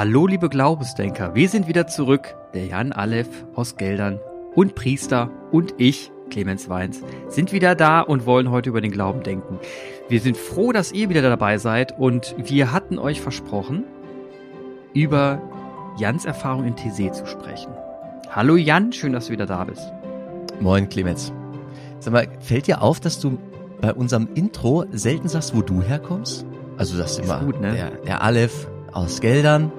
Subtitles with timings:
[0.00, 2.34] Hallo liebe Glaubensdenker, wir sind wieder zurück.
[2.54, 4.18] Der Jan Aleph aus Geldern
[4.54, 9.22] und Priester und ich, Clemens Weins, sind wieder da und wollen heute über den Glauben
[9.22, 9.58] denken.
[10.08, 13.84] Wir sind froh, dass ihr wieder dabei seid und wir hatten euch versprochen,
[14.94, 15.42] über
[15.98, 17.70] Jans Erfahrung in TC zu sprechen.
[18.30, 19.92] Hallo Jan, schön, dass du wieder da bist.
[20.60, 21.30] Moin Clemens.
[21.98, 23.36] Sag mal, fällt dir auf, dass du
[23.82, 26.46] bei unserem Intro selten sagst, wo du herkommst?
[26.78, 27.74] Also das ist immer gut, ne?
[27.74, 29.72] der, der Aleph aus Geldern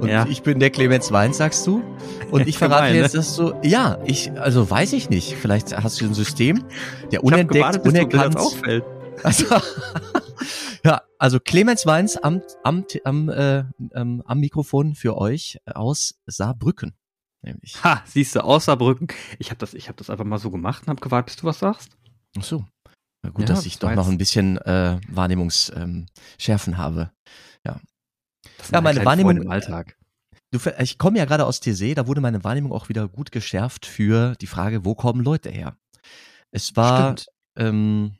[0.00, 0.26] und ja.
[0.26, 1.82] ich bin der Clemens Wein, sagst du.
[2.30, 3.20] Und ich verrate gemein, jetzt, ne?
[3.20, 5.34] dass du, ja, ich, also weiß ich nicht.
[5.34, 6.64] Vielleicht hast du ein System,
[7.12, 8.36] der unentdeckt, gewartet, unerkannt.
[8.36, 8.84] auffällt.
[9.22, 9.44] Also,
[10.84, 16.96] ja, also Clemens Weins am, am, am, äh, am Mikrofon für euch aus Saarbrücken.
[17.40, 17.82] Nämlich.
[17.84, 19.06] Ha, siehst du, aus Saarbrücken.
[19.38, 21.46] Ich habe das, ich hab das einfach mal so gemacht und habe gewartet, bis du
[21.46, 21.96] was sagst.
[22.36, 22.64] Ach so.
[23.22, 27.12] Na gut, ja, dass ich doch noch ein bisschen äh, Wahrnehmungsschärfen habe.
[27.64, 27.80] Ja.
[28.72, 29.96] Ja, meine Wahrnehmung im Alltag.
[30.50, 33.86] Du, ich komme ja gerade aus TC, da wurde meine Wahrnehmung auch wieder gut geschärft
[33.86, 35.76] für die Frage, wo kommen Leute her?
[36.52, 37.16] Es war
[37.56, 38.16] ähm,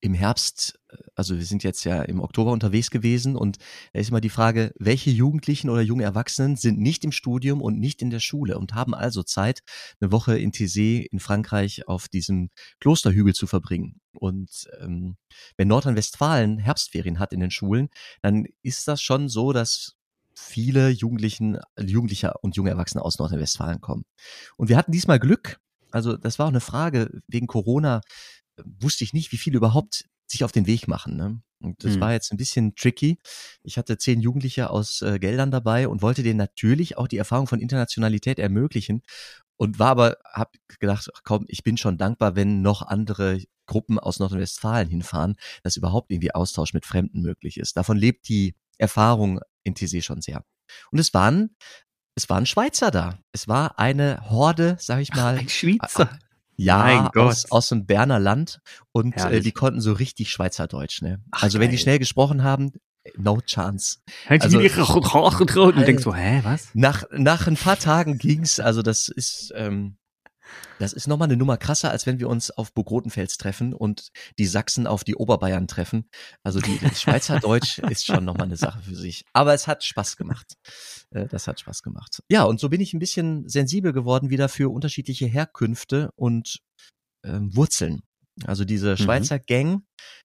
[0.00, 0.77] im Herbst,
[1.14, 3.58] also wir sind jetzt ja im Oktober unterwegs gewesen und
[3.92, 7.78] da ist immer die Frage, welche Jugendlichen oder junge Erwachsenen sind nicht im Studium und
[7.78, 9.62] nicht in der Schule und haben also Zeit,
[10.00, 14.00] eine Woche in Thésée in Frankreich auf diesem Klosterhügel zu verbringen.
[14.12, 15.16] Und ähm,
[15.56, 17.88] wenn Nordrhein-Westfalen Herbstferien hat in den Schulen,
[18.22, 19.94] dann ist das schon so, dass
[20.34, 24.04] viele Jugendlichen, Jugendliche und junge Erwachsene aus Nordrhein-Westfalen kommen.
[24.56, 25.58] Und wir hatten diesmal Glück.
[25.90, 28.00] Also das war auch eine Frage wegen Corona
[28.80, 31.16] wusste ich nicht, wie viele überhaupt sich auf den Weg machen.
[31.16, 31.40] Ne?
[31.60, 32.00] Und das mhm.
[32.00, 33.18] war jetzt ein bisschen tricky.
[33.62, 37.46] Ich hatte zehn Jugendliche aus äh, Geldern dabei und wollte denen natürlich auch die Erfahrung
[37.46, 39.02] von Internationalität ermöglichen
[39.56, 43.98] und war aber, hab gedacht, ach komm, ich bin schon dankbar, wenn noch andere Gruppen
[43.98, 47.76] aus Nordrhein-Westfalen hinfahren, dass überhaupt irgendwie Austausch mit Fremden möglich ist.
[47.76, 50.44] Davon lebt die Erfahrung in TC schon sehr.
[50.90, 51.56] Und es waren
[52.14, 53.18] es waren Schweizer da.
[53.30, 55.36] Es war eine Horde, sag ich mal.
[55.36, 56.18] Ach, ein Schweizer.
[56.60, 58.60] Ja, aus, aus dem Berner Land
[58.90, 61.02] und äh, die konnten so richtig Schweizerdeutsch.
[61.02, 61.22] Ne?
[61.30, 62.72] Ach, also wenn die schnell gesprochen haben,
[63.16, 63.98] no chance.
[64.28, 64.58] Also,
[65.76, 66.68] und denkst so, hä, was?
[66.74, 69.98] Nach, nach ein paar Tagen ging's, also das ist, ähm,
[70.78, 74.10] das ist nochmal eine Nummer krasser, als wenn wir uns auf Burg Rotenfels treffen und
[74.38, 76.08] die Sachsen auf die Oberbayern treffen.
[76.42, 79.24] Also die, die Schweizer Deutsch ist schon nochmal eine Sache für sich.
[79.32, 80.54] Aber es hat Spaß gemacht.
[81.10, 82.22] Äh, das hat Spaß gemacht.
[82.30, 86.60] Ja, und so bin ich ein bisschen sensibel geworden wieder für unterschiedliche Herkünfte und
[87.24, 88.02] ähm, Wurzeln.
[88.44, 88.96] Also diese mhm.
[88.96, 89.42] Schweizer mhm.
[89.46, 89.82] Gang,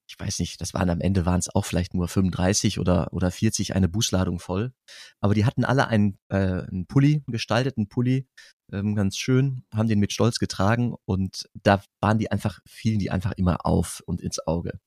[0.07, 3.31] ich weiß nicht, das waren am Ende waren es auch vielleicht nur 35 oder oder
[3.31, 4.73] 40 eine Busladung voll,
[5.21, 8.27] aber die hatten alle einen, äh, einen Pulli, einen gestalteten Pulli,
[8.71, 13.11] ähm, ganz schön, haben den mit Stolz getragen und da waren die einfach, fielen die
[13.11, 14.79] einfach immer auf und ins Auge.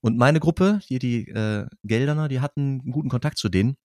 [0.00, 3.76] Und meine Gruppe, hier die äh, Gelderner, die hatten einen guten Kontakt zu denen,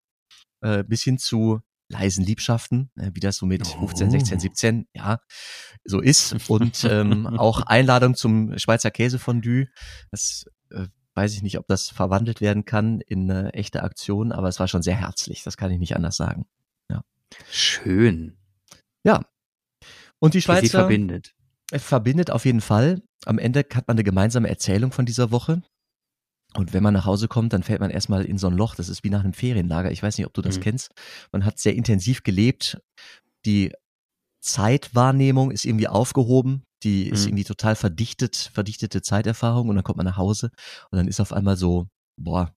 [0.62, 5.20] äh, bis hin zu leisen Liebschaften, äh, wie das so mit 15, 16, 17, ja,
[5.84, 6.48] so ist.
[6.48, 9.66] Und ähm, auch Einladung zum Schweizer Käsefondue.
[10.10, 14.48] Das äh, weiß ich nicht, ob das verwandelt werden kann in eine echte Aktion, aber
[14.48, 16.46] es war schon sehr herzlich, das kann ich nicht anders sagen.
[16.90, 17.02] Ja.
[17.50, 18.36] Schön.
[19.02, 19.24] Ja.
[20.20, 20.62] Und die Schweizer.
[20.62, 21.34] Sie verbindet.
[21.72, 23.02] Verbindet auf jeden Fall.
[23.24, 25.62] Am Ende hat man eine gemeinsame Erzählung von dieser Woche.
[26.58, 28.74] Und wenn man nach Hause kommt, dann fällt man erstmal in so ein Loch.
[28.74, 29.92] Das ist wie nach einem Ferienlager.
[29.92, 30.62] Ich weiß nicht, ob du das mhm.
[30.62, 30.90] kennst.
[31.30, 32.80] Man hat sehr intensiv gelebt.
[33.46, 33.72] Die
[34.40, 36.64] Zeitwahrnehmung ist irgendwie aufgehoben.
[36.82, 37.12] Die mhm.
[37.12, 39.68] ist irgendwie total verdichtet, verdichtete Zeiterfahrung.
[39.68, 40.50] Und dann kommt man nach Hause
[40.90, 41.86] und dann ist auf einmal so,
[42.16, 42.52] boah,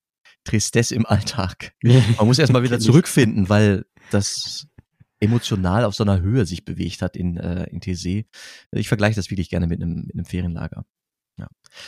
[0.46, 1.74] Tristesse im Alltag.
[1.84, 4.66] Man muss erstmal wieder zurückfinden, weil das
[5.20, 8.26] emotional auf so einer Höhe sich bewegt hat in, äh, in TC.
[8.72, 10.86] Ich vergleiche das wirklich gerne mit einem, mit einem Ferienlager.
[11.42, 11.48] Ja.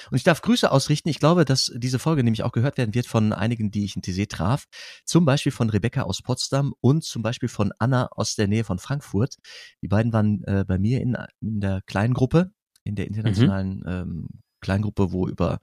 [0.09, 1.09] Und ich darf Grüße ausrichten.
[1.09, 4.01] Ich glaube, dass diese Folge nämlich auch gehört werden wird von einigen, die ich in
[4.01, 4.65] TC traf.
[5.05, 8.79] Zum Beispiel von Rebecca aus Potsdam und zum Beispiel von Anna aus der Nähe von
[8.79, 9.35] Frankfurt.
[9.81, 12.51] Die beiden waren äh, bei mir in, in der kleinen Gruppe,
[12.83, 13.87] in der internationalen mhm.
[13.87, 14.27] ähm,
[14.61, 15.59] Kleingruppe, wo über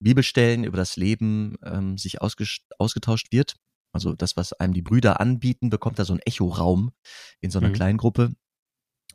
[0.00, 3.56] Bibelstellen, über das Leben ähm, sich ausgetauscht wird.
[3.92, 6.92] Also das, was einem die Brüder anbieten, bekommt da so ein Echoraum
[7.40, 7.74] in so einer mhm.
[7.74, 8.32] kleinen Gruppe.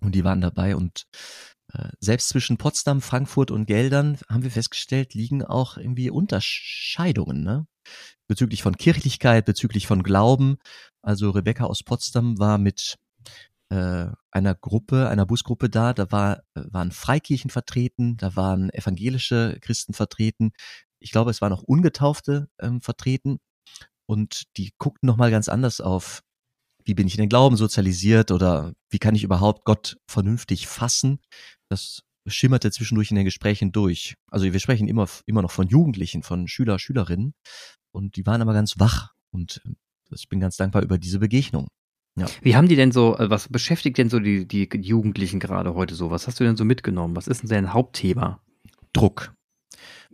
[0.01, 1.05] Und die waren dabei und
[1.99, 7.67] selbst zwischen Potsdam, Frankfurt und Geldern haben wir festgestellt, liegen auch irgendwie Unterscheidungen, ne?
[8.27, 10.57] Bezüglich von Kirchlichkeit, bezüglich von Glauben.
[11.01, 12.97] Also Rebecca aus Potsdam war mit
[13.69, 19.57] äh, einer Gruppe, einer Busgruppe da, da war, äh, waren Freikirchen vertreten, da waren evangelische
[19.61, 20.53] Christen vertreten.
[20.99, 23.39] Ich glaube, es waren auch Ungetaufte ähm, vertreten.
[24.05, 26.21] Und die guckten nochmal ganz anders auf
[26.85, 31.19] wie bin ich in den Glauben sozialisiert oder wie kann ich überhaupt Gott vernünftig fassen?
[31.69, 34.15] Das schimmerte zwischendurch in den Gesprächen durch.
[34.27, 37.33] Also wir sprechen immer, immer noch von Jugendlichen, von Schüler, Schülerinnen
[37.91, 39.61] und die waren aber ganz wach und
[40.11, 41.67] ich bin ganz dankbar über diese Begegnung.
[42.15, 42.27] Ja.
[42.41, 45.95] Wie haben die denn so, äh, was beschäftigt denn so die, die Jugendlichen gerade heute
[45.95, 46.11] so?
[46.11, 47.15] Was hast du denn so mitgenommen?
[47.15, 48.39] Was ist denn dein Hauptthema?
[48.93, 49.33] Druck.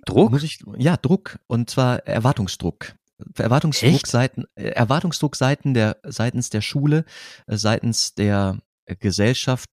[0.05, 0.31] Druck?
[0.31, 1.39] Muss ich, ja, Druck.
[1.47, 2.95] Und zwar Erwartungsdruck.
[3.37, 7.05] Erwartungsdruck seiten, äh, Erwartungsdruck seiten der, seitens der Schule,
[7.47, 8.59] äh, seitens der
[8.99, 9.69] Gesellschaft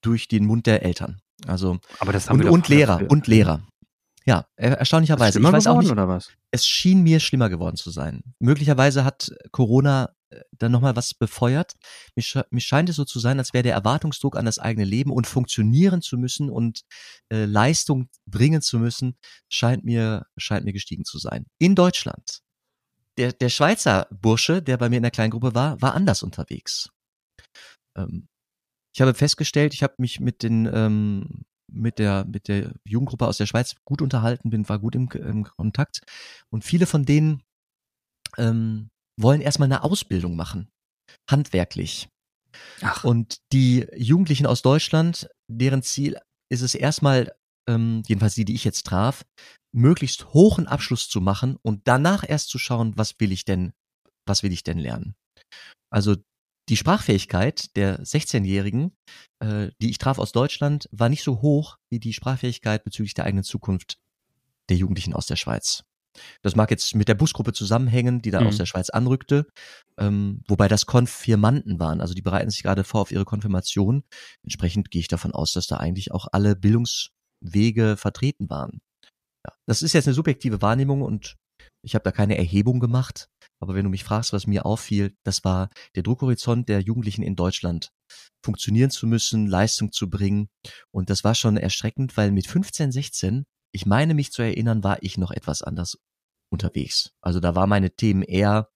[0.00, 1.20] durch den Mund der Eltern.
[1.46, 3.62] Also aber das haben und, wir und Lehrer und Lehrer.
[4.24, 5.38] Ja, erstaunlicherweise.
[5.38, 6.32] ich weiß geworden, auch nicht, oder was?
[6.50, 8.22] Es schien mir schlimmer geworden zu sein.
[8.40, 11.74] Möglicherweise hat Corona äh, dann nochmal was befeuert.
[12.14, 15.10] Mir, mir, scheint es so zu sein, als wäre der Erwartungsdruck an das eigene Leben
[15.10, 16.82] und funktionieren zu müssen und
[17.32, 19.16] äh, Leistung bringen zu müssen,
[19.48, 21.46] scheint mir, scheint mir gestiegen zu sein.
[21.58, 22.40] In Deutschland.
[23.18, 26.90] Der, der Schweizer Bursche, der bei mir in der Kleingruppe war, war anders unterwegs.
[27.96, 28.28] Ähm,
[28.94, 33.38] ich habe festgestellt, ich habe mich mit den ähm, mit der mit der Jugendgruppe aus
[33.38, 36.00] der Schweiz gut unterhalten, bin war gut im, im Kontakt
[36.50, 37.42] und viele von denen
[38.38, 40.68] ähm, wollen erstmal eine Ausbildung machen,
[41.30, 42.08] handwerklich.
[42.82, 43.04] Ach.
[43.04, 46.18] Und die Jugendlichen aus Deutschland, deren Ziel
[46.50, 47.34] ist es erstmal,
[47.68, 49.24] ähm, jedenfalls die, die ich jetzt traf,
[49.72, 53.72] möglichst hohen Abschluss zu machen und danach erst zu schauen, was will ich denn,
[54.26, 55.14] was will ich denn lernen.
[55.90, 56.16] Also
[56.68, 58.96] die Sprachfähigkeit der 16-Jährigen,
[59.40, 63.24] äh, die ich traf aus Deutschland, war nicht so hoch wie die Sprachfähigkeit bezüglich der
[63.24, 63.98] eigenen Zukunft
[64.68, 65.84] der Jugendlichen aus der Schweiz.
[66.42, 68.48] Das mag jetzt mit der Busgruppe zusammenhängen, die da mhm.
[68.48, 69.46] aus der Schweiz anrückte,
[69.98, 72.00] ähm, wobei das Konfirmanden waren.
[72.00, 74.04] Also die bereiten sich gerade vor auf ihre Konfirmation.
[74.42, 78.80] Entsprechend gehe ich davon aus, dass da eigentlich auch alle Bildungswege vertreten waren.
[79.46, 81.36] Ja, das ist jetzt eine subjektive Wahrnehmung und
[81.82, 83.28] ich habe da keine Erhebung gemacht,
[83.60, 87.36] aber wenn du mich fragst, was mir auffiel, das war der Druckhorizont der Jugendlichen in
[87.36, 87.92] Deutschland.
[88.44, 90.48] Funktionieren zu müssen, Leistung zu bringen.
[90.90, 95.02] Und das war schon erschreckend, weil mit 15, 16, ich meine mich zu erinnern, war
[95.02, 95.98] ich noch etwas anders
[96.50, 97.12] unterwegs.
[97.20, 98.70] Also da waren meine Themen eher,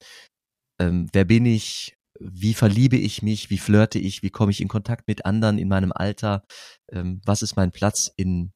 [0.80, 4.68] ähm, wer bin ich, wie verliebe ich mich, wie flirte ich, wie komme ich in
[4.68, 6.44] Kontakt mit anderen in meinem Alter,
[6.92, 8.52] ähm, was ist mein Platz in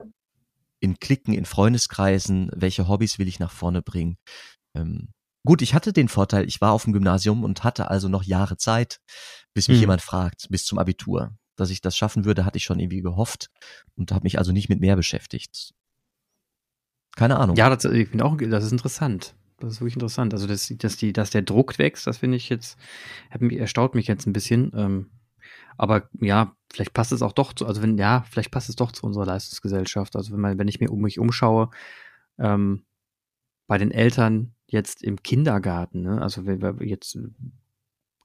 [0.84, 4.19] in Klicken, in Freundeskreisen, welche Hobbys will ich nach vorne bringen.
[4.76, 5.08] Ähm,
[5.46, 8.58] gut, ich hatte den Vorteil, ich war auf dem Gymnasium und hatte also noch Jahre
[8.58, 9.00] Zeit,
[9.55, 9.82] bis mich hm.
[9.82, 11.34] jemand fragt, bis zum Abitur.
[11.56, 13.49] Dass ich das schaffen würde, hatte ich schon irgendwie gehofft
[13.96, 15.72] und habe mich also nicht mit mehr beschäftigt.
[17.16, 17.56] Keine Ahnung.
[17.56, 19.34] Ja, das, ich auch, das ist interessant.
[19.58, 20.34] Das ist wirklich interessant.
[20.34, 22.76] Also, dass, dass, die, dass der Druck wächst, das finde ich jetzt,
[23.31, 24.72] erstaunt mich jetzt ein bisschen.
[24.75, 25.11] Ähm,
[25.76, 28.93] aber ja, vielleicht passt es auch doch zu, also wenn, ja, vielleicht passt es doch
[28.93, 30.16] zu unserer Leistungsgesellschaft.
[30.16, 31.70] Also wenn man, wenn ich mir um mich umschaue,
[32.38, 32.84] ähm,
[33.67, 36.20] bei den Eltern jetzt im Kindergarten, ne?
[36.20, 37.19] also wenn wir jetzt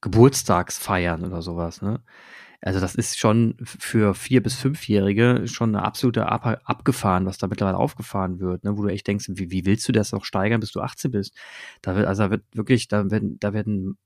[0.01, 2.01] Geburtstags feiern oder sowas, ne?
[2.61, 7.47] Also das ist schon für vier bis fünfjährige schon eine absolute Ab abgefahren, was da
[7.47, 8.77] mittlerweile aufgefahren wird, ne?
[8.77, 11.35] wo du echt denkst, wie, wie willst du das noch steigern, bis du 18 bist?
[11.81, 13.97] Da wird also da wird wirklich, da werden, da werden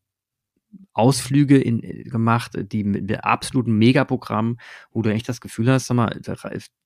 [0.93, 4.57] Ausflüge in, gemacht, die mit, mit absoluten Megaprogramm,
[4.91, 6.19] wo du echt das Gefühl hast, sag mal,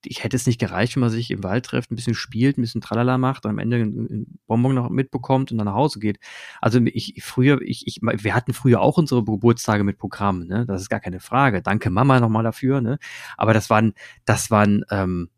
[0.05, 2.61] ich hätte es nicht gereicht, wenn man sich im Wald trifft, ein bisschen spielt, ein
[2.61, 6.19] bisschen Tralala macht und am Ende einen Bonbon noch mitbekommt und dann nach Hause geht.
[6.61, 10.65] Also ich früher, ich, ich, wir hatten früher auch unsere Geburtstage mit Programmen, ne?
[10.65, 11.61] Das ist gar keine Frage.
[11.61, 12.99] Danke Mama nochmal dafür, ne?
[13.35, 13.93] Aber das waren,
[14.25, 15.29] das waren, ähm,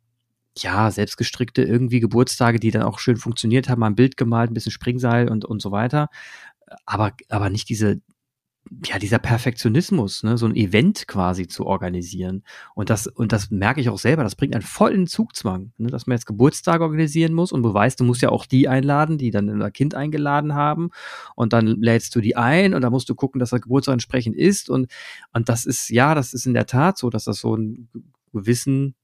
[0.57, 4.53] ja, selbstgestrickte irgendwie Geburtstage, die dann auch schön funktioniert haben, mal ein Bild gemalt, ein
[4.53, 6.09] bisschen Springseil und, und so weiter.
[6.85, 8.01] Aber, aber nicht diese,
[8.85, 12.43] ja, dieser Perfektionismus, ne, so ein Event quasi zu organisieren.
[12.75, 16.05] Und das, und das merke ich auch selber, das bringt einen vollen Zugzwang, ne, dass
[16.05, 19.31] man jetzt Geburtstag organisieren muss und du weißt, du musst ja auch die einladen, die
[19.31, 20.91] dann unser Kind eingeladen haben.
[21.35, 24.35] Und dann lädst du die ein und da musst du gucken, dass der Geburtstag entsprechend
[24.35, 24.69] ist.
[24.69, 24.91] Und,
[25.33, 27.89] und das ist, ja, das ist in der Tat so, dass das so einen
[28.33, 28.95] gewissen,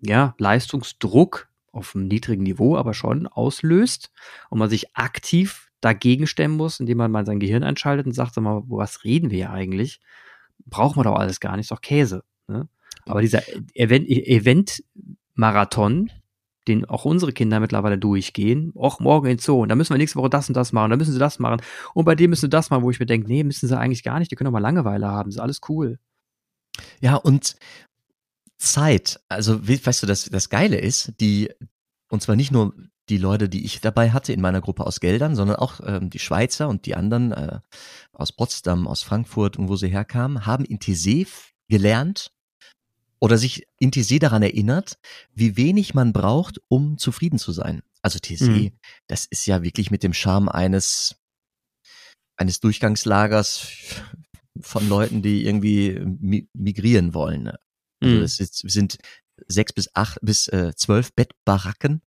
[0.00, 4.10] ja, Leistungsdruck auf einem niedrigen Niveau, aber schon auslöst
[4.50, 8.32] und man sich aktiv dagegen stemmen muss, indem man mal sein Gehirn einschaltet und sagt,
[8.34, 10.00] sag mal, was reden wir hier eigentlich?
[10.64, 12.22] Brauchen wir doch alles gar nicht, ist doch Käse.
[12.48, 12.66] Ne?
[13.04, 13.42] Aber dieser
[13.74, 16.10] Event-Marathon,
[16.68, 20.20] den auch unsere Kinder mittlerweile durchgehen, auch morgen in Zoo, und da müssen wir nächste
[20.20, 21.60] Woche das und das machen, da müssen sie das machen,
[21.94, 24.04] und bei dem müssen sie das machen, wo ich mir denke, nee, müssen sie eigentlich
[24.04, 25.98] gar nicht, die können doch mal Langeweile haben, ist alles cool.
[27.00, 27.56] Ja, und
[28.58, 31.50] Zeit, also weißt du, das, das Geile ist, die,
[32.08, 32.72] und zwar nicht nur
[33.08, 36.18] die Leute, die ich dabei hatte in meiner Gruppe aus Geldern, sondern auch ähm, die
[36.18, 37.60] Schweizer und die anderen äh,
[38.12, 41.26] aus Potsdam, aus Frankfurt und wo sie herkamen, haben in Tessé
[41.68, 42.32] gelernt
[43.20, 44.98] oder sich in Tessé daran erinnert,
[45.34, 47.82] wie wenig man braucht, um zufrieden zu sein.
[48.02, 48.78] Also Tessé, mhm.
[49.08, 51.16] das ist ja wirklich mit dem Charme eines
[52.36, 53.68] eines Durchgangslagers
[54.60, 56.00] von Leuten, die irgendwie
[56.52, 57.48] migrieren wollen.
[58.00, 58.22] Also mhm.
[58.22, 58.98] es sind
[59.48, 62.02] sechs bis acht bis äh, zwölf Bettbaracken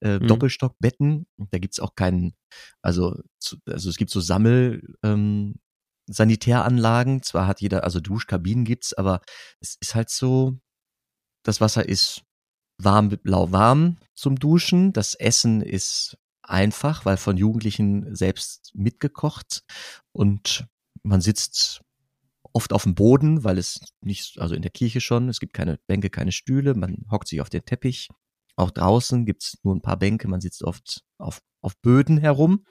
[0.00, 0.26] äh, Mhm.
[0.26, 1.26] Doppelstockbetten.
[1.38, 2.34] Da gibt's auch keinen,
[2.82, 3.16] also,
[3.66, 5.56] also es gibt so Sammel, ähm,
[6.08, 7.22] Sanitäranlagen.
[7.22, 9.20] Zwar hat jeder, also Duschkabinen gibt's, aber
[9.60, 10.58] es ist halt so,
[11.44, 12.22] das Wasser ist
[12.78, 14.92] warm, lauwarm zum Duschen.
[14.92, 19.62] Das Essen ist einfach, weil von Jugendlichen selbst mitgekocht
[20.12, 20.66] und
[21.02, 21.82] man sitzt
[22.52, 25.78] oft auf dem Boden, weil es nicht, also in der Kirche schon, es gibt keine
[25.86, 28.08] Bänke, keine Stühle, man hockt sich auf den Teppich.
[28.60, 32.64] Auch draußen gibt's nur ein paar Bänke, man sitzt oft auf, auf Böden herum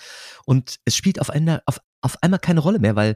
[0.46, 3.16] und es spielt auf einmal, auf, auf einmal keine Rolle mehr, weil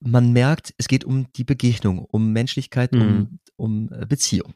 [0.00, 3.38] man merkt, es geht um die Begegnung, um Menschlichkeit, um, Mhm.
[3.56, 4.54] um äh, Beziehung.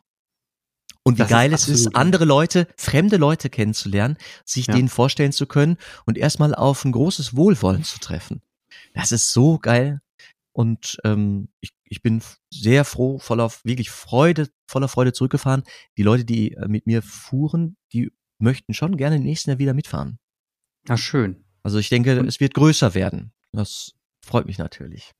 [1.04, 4.74] Und wie Das ist geil es ist, andere Leute, fremde Leute kennenzulernen, sich Ja.
[4.74, 8.40] denen vorstellen zu können und erstmal auf ein großes Wohlwollen zu treffen.
[8.94, 10.00] Das ist so geil.
[10.52, 15.62] Und ähm, ich, ich bin sehr froh, voller wirklich Freude, voller Freude zurückgefahren.
[15.98, 19.74] Die Leute, die äh, mit mir fuhren, die möchten schon gerne im nächsten Jahr wieder
[19.74, 20.18] mitfahren.
[20.88, 21.44] Na schön.
[21.62, 23.34] Also ich denke, Und- es wird größer werden.
[23.52, 23.92] Das
[24.24, 25.12] freut mich natürlich.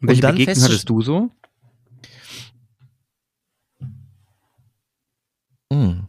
[0.00, 1.30] Und welche dann Begegnung hattest du so?
[5.70, 6.08] Hm.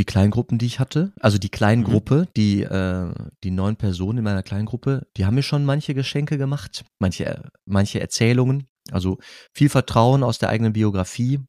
[0.00, 2.26] Die Kleingruppen, die ich hatte, also die kleinen Mhm.
[2.34, 3.12] Die, äh,
[3.44, 7.26] die neun Personen in meiner kleinen Gruppe, die haben mir schon manche Geschenke gemacht, manche,
[7.26, 9.18] äh, manche Erzählungen, also
[9.54, 11.40] viel Vertrauen aus der eigenen Biografie.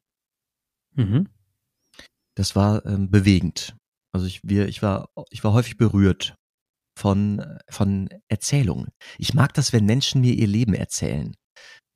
[0.94, 1.30] Mhm.
[2.36, 3.74] Das war ähm, bewegend.
[4.12, 6.34] Also ich, wir, ich war, ich war häufig berührt
[6.94, 8.88] von, von Erzählungen.
[9.16, 11.32] Ich mag das, wenn Menschen mir ihr Leben erzählen.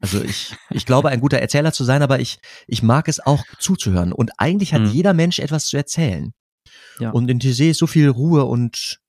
[0.00, 3.44] Also ich, ich glaube, ein guter Erzähler zu sein, aber ich, ich mag es auch
[3.58, 4.14] zuzuhören.
[4.14, 4.88] Und eigentlich hat Mhm.
[4.88, 6.32] jeder Mensch etwas zu erzählen.
[6.98, 7.10] Ja.
[7.10, 9.00] Und in TC ist so viel Ruhe und,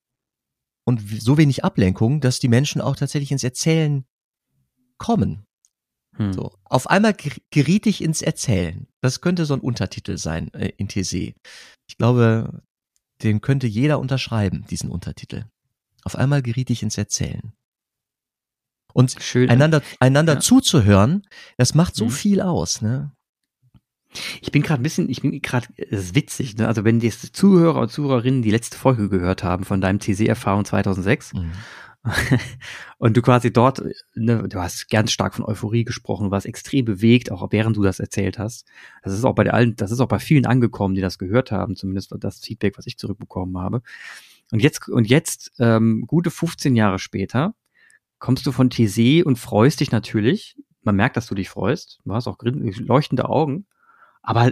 [0.86, 4.06] und so wenig Ablenkung, dass die Menschen auch tatsächlich ins Erzählen
[4.98, 5.46] kommen.
[6.16, 6.34] Hm.
[6.34, 6.58] So.
[6.64, 8.88] Auf einmal ger- geriet ich ins Erzählen.
[9.02, 11.36] Das könnte so ein Untertitel sein äh, in TC.
[11.88, 12.64] Ich glaube,
[13.24, 15.46] den könnte jeder unterschreiben, diesen Untertitel.
[16.04, 17.54] Auf einmal geriet ich ins Erzählen.
[18.94, 19.50] Und Schön.
[19.50, 20.40] einander, einander Ja.
[20.40, 22.10] zuzuhören, das macht so Mhm.
[22.12, 23.12] viel aus, ne?
[24.42, 26.68] Ich bin gerade ein bisschen, ich bin gerade, es ist witzig, ne?
[26.68, 31.34] Also wenn die Zuhörer und Zuhörerinnen die letzte Folge gehört haben von deinem TC-Erfahrung 2006
[31.34, 31.52] Mhm.
[32.98, 33.82] und du quasi dort,
[34.16, 38.00] ne, du hast ganz stark von Euphorie gesprochen, warst extrem bewegt, auch während du das
[38.00, 38.66] erzählt hast.
[39.04, 41.76] Das ist auch bei allen, das ist auch bei vielen angekommen, die das gehört haben,
[41.76, 43.82] zumindest das Feedback, was ich zurückbekommen habe.
[44.52, 47.56] Und jetzt, und jetzt, ähm, gute 15 Jahre später,
[48.20, 50.58] kommst du von TC und freust dich natürlich.
[50.84, 52.00] Man merkt, dass du dich freust.
[52.06, 53.66] Du hast auch leuchtende Augen.
[54.28, 54.52] Aber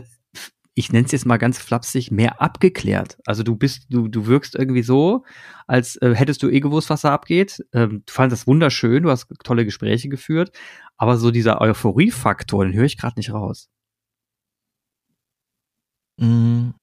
[0.74, 3.18] ich nenne es jetzt mal ganz flapsig, mehr abgeklärt.
[3.26, 5.26] Also du bist, du, du wirkst irgendwie so,
[5.68, 7.64] als äh, hättest du eh gewusst, was da abgeht.
[7.74, 10.58] Ähm, du fandest das wunderschön, du hast tolle Gespräche geführt,
[10.98, 13.70] aber so dieser Euphoriefaktor, den höre ich gerade nicht raus.
[16.18, 16.74] Mhm.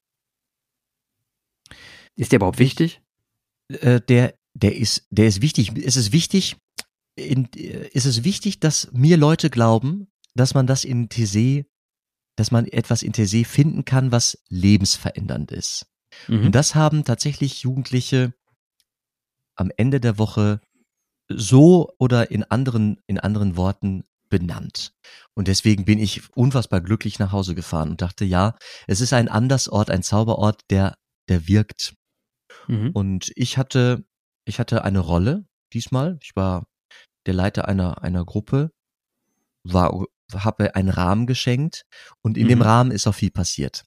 [2.15, 3.01] Ist der überhaupt wichtig?
[3.69, 5.77] Äh, der, der ist, der ist wichtig.
[5.79, 6.57] Ist es wichtig,
[7.15, 11.67] in, äh, ist es wichtig, dass mir Leute glauben, dass man das in TC,
[12.37, 15.87] dass man etwas in TC finden kann, was lebensverändernd ist.
[16.29, 16.47] Mhm.
[16.47, 18.35] Und das haben tatsächlich Jugendliche
[19.57, 20.61] am Ende der Woche
[21.29, 24.95] so oder in anderen, in anderen Worten benannt.
[25.35, 29.29] Und deswegen bin ich unfassbar glücklich nach Hause gefahren und dachte, ja, es ist ein
[29.29, 30.97] Andersort, ein Zauberort, der,
[31.29, 31.95] der wirkt.
[32.67, 32.91] Mhm.
[32.93, 34.05] Und ich hatte,
[34.47, 36.19] ich hatte eine Rolle diesmal.
[36.23, 36.67] Ich war
[37.27, 38.71] der Leiter einer, einer Gruppe,
[39.65, 41.85] war, habe einen Rahmen geschenkt
[42.23, 42.65] und in dem Mhm.
[42.65, 43.85] Rahmen ist auch viel passiert.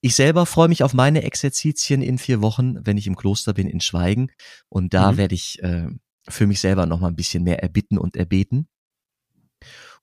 [0.00, 3.68] Ich selber freue mich auf meine Exerzitien in vier Wochen, wenn ich im Kloster bin
[3.68, 4.30] in Schweigen.
[4.70, 5.16] Und da Mhm.
[5.18, 5.88] werde ich äh,
[6.28, 8.68] für mich selber noch mal ein bisschen mehr erbitten und erbeten.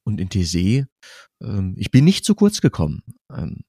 [0.03, 0.85] Und in TC,
[1.41, 3.01] ähm, ich bin nicht zu kurz gekommen.
[3.35, 3.61] Ähm,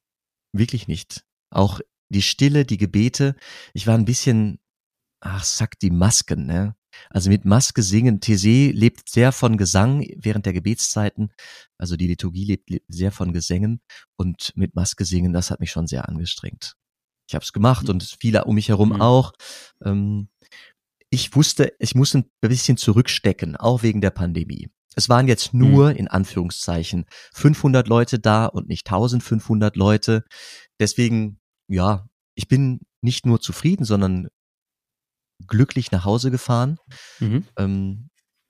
[0.53, 1.25] wirklich nicht.
[1.51, 1.81] Auch
[2.11, 3.35] die Stille, die Gebete.
[3.73, 4.59] Ich war ein bisschen,
[5.21, 6.77] ach, sack die Masken, ne?
[7.11, 8.21] Also mit Maske singen.
[8.21, 11.33] TC lebt sehr von Gesang während der Gebetszeiten.
[11.79, 13.81] Also die Liturgie lebt, lebt sehr von Gesängen.
[14.17, 16.75] Und mit Maske singen, das hat mich schon sehr angestrengt.
[17.29, 19.01] Ich habe es gemacht und viele um mich herum Mhm.
[19.01, 19.33] auch.
[19.85, 20.29] Ähm,
[21.11, 24.71] ich wusste, ich muss ein bisschen zurückstecken, auch wegen der Pandemie.
[24.97, 30.25] Es waren jetzt nur, in Anführungszeichen, 500 Leute da und nicht 1500 Leute.
[30.81, 31.39] Deswegen,
[31.69, 34.29] ja, ich bin nicht nur zufrieden, sondern
[35.47, 36.79] glücklich nach Hause gefahren.
[37.21, 37.45] Mhm.
[37.59, 38.09] Ähm,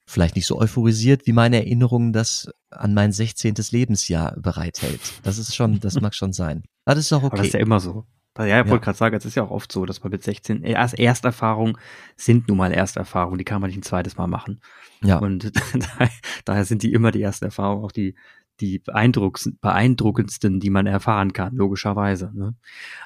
[0.09, 3.55] vielleicht nicht so euphorisiert, wie meine Erinnerung das an mein 16.
[3.71, 5.00] Lebensjahr bereithält.
[5.25, 6.62] Das ist schon, das mag schon sein.
[6.85, 7.66] Aber das ist auch Aber das ist ja okay.
[7.66, 8.05] immer so.
[8.38, 8.76] Ja, ich wollte Ja.
[8.78, 11.78] gerade sagen, es ist ja auch oft so, dass man mit 16, erst Ersterfahrungen
[12.16, 14.61] sind nun mal Ersterfahrungen, die kann man nicht ein zweites Mal machen.
[15.02, 15.19] Ja.
[15.19, 15.50] Und
[16.45, 18.14] daher sind die immer die ersten Erfahrungen, auch die,
[18.60, 22.32] die beeindruckendsten, die man erfahren kann, logischerweise.
[22.34, 22.54] Ne?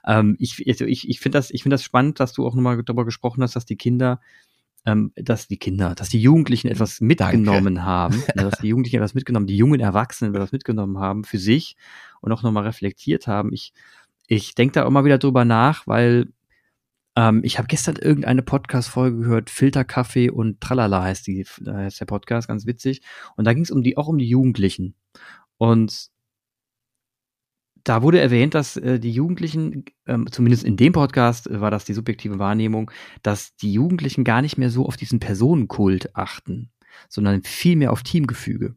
[0.06, 2.82] Ähm, ich also ich, ich finde das, ich finde das spannend, dass du auch nochmal
[2.82, 4.20] darüber gesprochen hast, dass die Kinder,
[4.86, 7.82] ähm, dass die Kinder, dass die Jugendlichen etwas mitgenommen Danke.
[7.82, 11.76] haben, ja, dass die Jugendlichen etwas mitgenommen, die jungen Erwachsenen etwas mitgenommen haben für sich
[12.20, 13.52] und auch nochmal reflektiert haben.
[13.52, 13.72] Ich,
[14.26, 16.28] ich denke da immer wieder drüber nach, weil
[17.16, 22.48] ähm, ich habe gestern irgendeine Podcast-Folge gehört, Filterkaffee und Tralala heißt die, heißt der Podcast,
[22.48, 23.02] ganz witzig.
[23.36, 24.94] Und da ging es um die, auch um die Jugendlichen.
[25.60, 26.08] Und
[27.84, 31.84] da wurde erwähnt, dass äh, die Jugendlichen, ähm, zumindest in dem Podcast äh, war das
[31.84, 32.90] die subjektive Wahrnehmung,
[33.22, 36.70] dass die Jugendlichen gar nicht mehr so auf diesen Personenkult achten,
[37.10, 38.74] sondern viel mehr auf Teamgefüge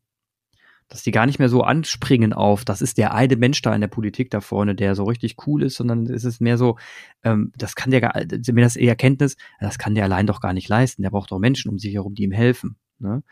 [0.89, 3.81] dass die gar nicht mehr so anspringen auf, das ist der eine Mensch da in
[3.81, 6.77] der Politik da vorne, der so richtig cool ist, sondern es ist mehr so,
[7.23, 10.53] ähm, das kann der, gar, wenn das eher Erkenntnis, das kann der allein doch gar
[10.53, 12.75] nicht leisten, der braucht doch Menschen um sich herum, die ihm helfen.
[12.99, 13.23] Ne?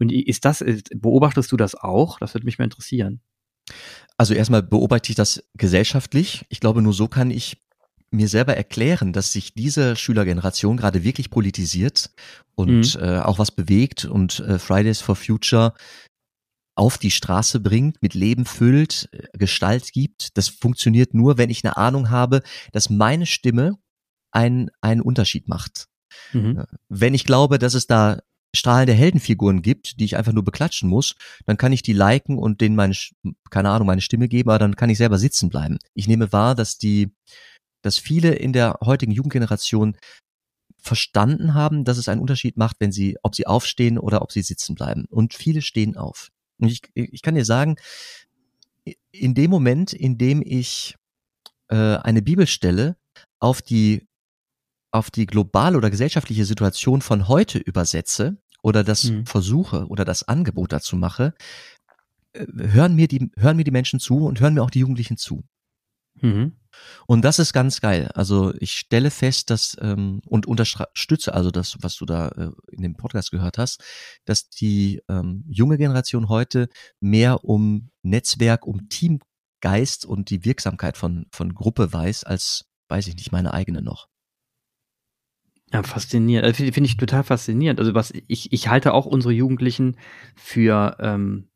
[0.00, 0.64] Und ist das,
[0.94, 2.18] beobachtest du das auch?
[2.18, 3.20] Das würde mich mal interessieren.
[4.16, 6.44] Also erstmal beobachte ich das gesellschaftlich.
[6.48, 7.58] Ich glaube, nur so kann ich
[8.10, 12.10] mir selber erklären, dass sich diese Schülergeneration gerade wirklich politisiert
[12.54, 13.02] und mhm.
[13.02, 15.74] äh, auch was bewegt und äh, Fridays for Future
[16.74, 20.36] auf die Straße bringt, mit Leben füllt, äh, Gestalt gibt.
[20.36, 22.42] Das funktioniert nur, wenn ich eine Ahnung habe,
[22.72, 23.78] dass meine Stimme
[24.32, 25.86] einen, einen Unterschied macht.
[26.32, 26.58] Mhm.
[26.58, 28.18] Äh, wenn ich glaube, dass es da
[28.54, 31.14] strahlende Heldenfiguren gibt, die ich einfach nur beklatschen muss,
[31.46, 32.94] dann kann ich die liken und denen meine,
[33.50, 35.78] keine Ahnung, meine Stimme geben, aber dann kann ich selber sitzen bleiben.
[35.94, 37.12] Ich nehme wahr, dass die,
[37.82, 39.96] dass viele in der heutigen Jugendgeneration
[40.82, 44.42] verstanden haben, dass es einen Unterschied macht, wenn sie, ob sie aufstehen oder ob sie
[44.42, 45.04] sitzen bleiben.
[45.10, 46.30] Und viele stehen auf.
[46.58, 47.76] Und ich, ich kann dir sagen,
[49.12, 50.96] in dem Moment, in dem ich
[51.68, 52.96] äh, eine Bibelstelle
[53.38, 54.06] auf die
[54.90, 59.26] auf die globale oder gesellschaftliche Situation von heute übersetze oder das mhm.
[59.26, 61.34] versuche oder das Angebot dazu mache,
[62.32, 65.16] äh, hören mir die hören mir die Menschen zu und hören mir auch die Jugendlichen
[65.16, 65.44] zu.
[66.20, 66.52] Mhm.
[67.06, 68.10] Und das ist ganz geil.
[68.14, 72.82] Also ich stelle fest, dass ähm, und unterstütze also das, was du da äh, in
[72.82, 73.82] dem Podcast gehört hast,
[74.24, 76.68] dass die ähm, junge Generation heute
[77.00, 83.16] mehr um Netzwerk, um Teamgeist und die Wirksamkeit von von Gruppe weiß als weiß ich
[83.16, 84.08] nicht meine eigene noch.
[85.72, 86.46] Ja, faszinierend.
[86.46, 87.78] Also, Finde ich total faszinierend.
[87.78, 89.96] Also was ich ich halte auch unsere Jugendlichen
[90.34, 91.50] für ähm,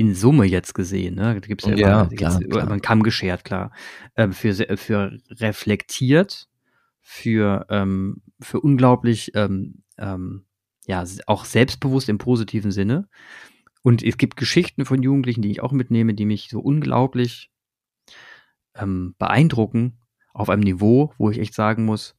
[0.00, 1.34] in Summe jetzt gesehen, ne?
[1.34, 2.66] Da gibt's ja, ja immer, klar, jetzt, klar.
[2.66, 3.70] man Kamm geschert, klar,
[4.16, 6.48] ähm, für, für reflektiert,
[7.02, 10.46] für, ähm, für unglaublich, ähm, ähm,
[10.86, 13.08] ja, auch selbstbewusst im positiven Sinne.
[13.82, 17.50] Und es gibt Geschichten von Jugendlichen, die ich auch mitnehme, die mich so unglaublich
[18.74, 19.98] ähm, beeindrucken
[20.32, 22.16] auf einem Niveau, wo ich echt sagen muss,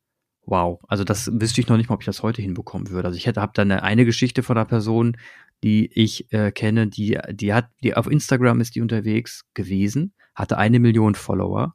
[0.51, 3.07] wow, also das wüsste ich noch nicht mal, ob ich das heute hinbekommen würde.
[3.07, 5.17] Also ich hätte habe da eine, eine Geschichte von einer Person,
[5.63, 10.57] die ich äh, kenne, die, die hat, die auf Instagram ist die unterwegs gewesen, hatte
[10.57, 11.73] eine Million Follower,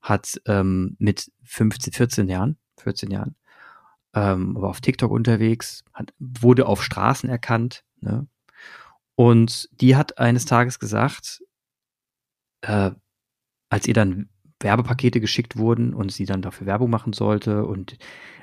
[0.00, 3.34] hat ähm, mit 15, 14 Jahren, 14 Jahren,
[4.14, 8.28] ähm, war auf TikTok unterwegs, hat, wurde auf Straßen erkannt, ne?
[9.16, 11.42] Und die hat eines Tages gesagt,
[12.60, 12.92] äh,
[13.68, 14.28] als ihr dann
[14.60, 17.96] Werbepakete geschickt wurden und sie dann dafür Werbung machen sollte und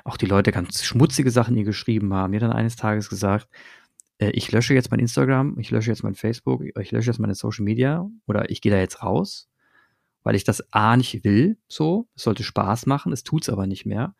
[0.03, 3.49] auch die Leute ganz schmutzige Sachen ihr geschrieben haben, hat dann eines Tages gesagt,
[4.19, 7.35] äh, ich lösche jetzt mein Instagram, ich lösche jetzt mein Facebook, ich lösche jetzt meine
[7.35, 9.49] Social Media oder ich gehe da jetzt raus,
[10.23, 13.85] weil ich das A nicht will, so, es sollte Spaß machen, es tut's aber nicht
[13.85, 14.15] mehr.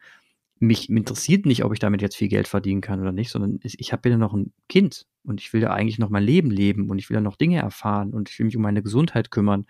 [0.60, 3.92] Mich interessiert nicht, ob ich damit jetzt viel Geld verdienen kann oder nicht, sondern ich
[3.92, 6.98] habe ja noch ein Kind und ich will ja eigentlich noch mein Leben leben und
[6.98, 9.66] ich will ja noch Dinge erfahren und ich will mich um meine Gesundheit kümmern.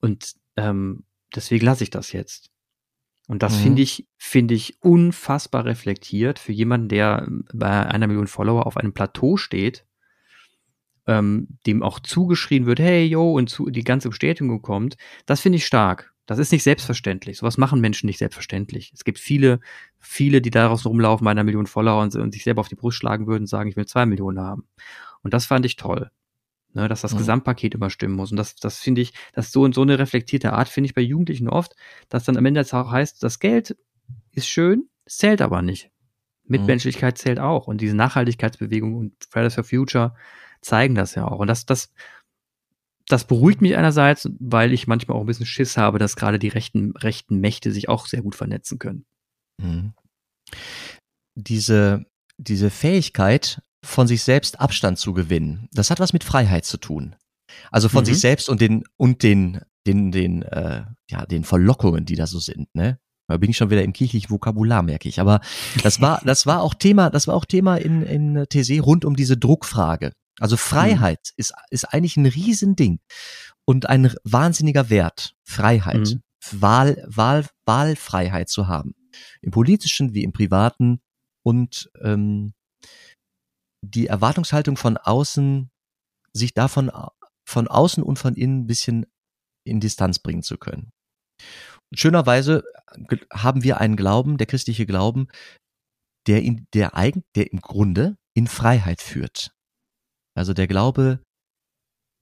[0.00, 2.50] Und ähm, deswegen lasse ich das jetzt.
[3.28, 3.62] Und das mhm.
[3.62, 8.92] finde ich, finde ich unfassbar reflektiert für jemanden, der bei einer Million Follower auf einem
[8.92, 9.86] Plateau steht,
[11.06, 14.96] ähm, dem auch zugeschrien wird, hey, yo, und zu, die ganze Bestätigung kommt.
[15.26, 16.12] Das finde ich stark.
[16.26, 17.38] Das ist nicht selbstverständlich.
[17.38, 18.92] Sowas machen Menschen nicht selbstverständlich.
[18.94, 19.60] Es gibt viele,
[19.98, 22.98] viele, die daraus rumlaufen bei einer Million Follower und, und sich selber auf die Brust
[22.98, 24.68] schlagen würden und sagen, ich will zwei Millionen haben.
[25.22, 26.10] Und das fand ich toll
[26.74, 27.18] ne, dass das mhm.
[27.18, 28.30] Gesamtpaket immer stimmen muss.
[28.30, 31.02] Und das, das finde ich, das so und so eine reflektierte Art finde ich bei
[31.02, 31.74] Jugendlichen oft,
[32.08, 33.76] dass dann am Ende auch heißt, das Geld
[34.32, 35.90] ist schön, zählt aber nicht.
[36.44, 37.18] Mitmenschlichkeit mhm.
[37.18, 37.66] zählt auch.
[37.66, 40.14] Und diese Nachhaltigkeitsbewegung und Fridays for Future
[40.60, 41.38] zeigen das ja auch.
[41.38, 41.92] Und das, das,
[43.06, 46.48] das beruhigt mich einerseits, weil ich manchmal auch ein bisschen Schiss habe, dass gerade die
[46.48, 49.04] rechten, rechten Mächte sich auch sehr gut vernetzen können.
[49.58, 49.94] Mhm.
[51.34, 52.04] Diese,
[52.38, 55.68] diese Fähigkeit, von sich selbst Abstand zu gewinnen.
[55.72, 57.16] Das hat was mit Freiheit zu tun.
[57.70, 58.06] Also von mhm.
[58.06, 62.38] sich selbst und den und den den den äh, ja den Verlockungen, die da so
[62.38, 62.74] sind.
[62.74, 65.20] Ne, da bin ich schon wieder im kirchlichen Vokabular merke ich.
[65.20, 65.40] Aber
[65.82, 69.16] das war das war auch Thema das war auch Thema in in TC rund um
[69.16, 70.12] diese Druckfrage.
[70.40, 71.34] Also Freiheit mhm.
[71.36, 73.00] ist, ist eigentlich ein Riesending
[73.64, 75.34] und ein wahnsinniger Wert.
[75.44, 76.00] Freiheit.
[76.00, 76.22] Mhm.
[76.50, 78.94] Wahl, Wahl, Wahlfreiheit zu haben.
[79.40, 81.00] Im politischen wie im privaten
[81.42, 82.54] und ähm,
[83.82, 85.70] die Erwartungshaltung von außen,
[86.32, 86.90] sich davon
[87.44, 89.06] von außen und von innen ein bisschen
[89.64, 90.90] in Distanz bringen zu können.
[91.94, 92.64] Schönerweise
[93.32, 95.28] haben wir einen Glauben, der christliche Glauben,
[96.26, 96.92] der in der
[97.34, 99.52] der im Grunde in Freiheit führt.
[100.34, 101.22] Also der Glaube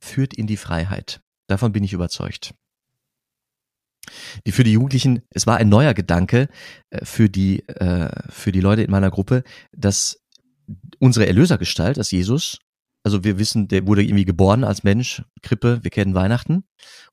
[0.02, 1.20] führt in die Freiheit.
[1.48, 2.54] Davon bin ich überzeugt.
[4.46, 6.48] Die für die Jugendlichen, es war ein neuer Gedanke
[6.90, 10.19] äh, für die äh, für die Leute in meiner Gruppe, dass
[10.98, 12.58] unsere Erlösergestalt, dass Jesus,
[13.04, 16.64] also wir wissen, der wurde irgendwie geboren als Mensch, Krippe, wir kennen Weihnachten,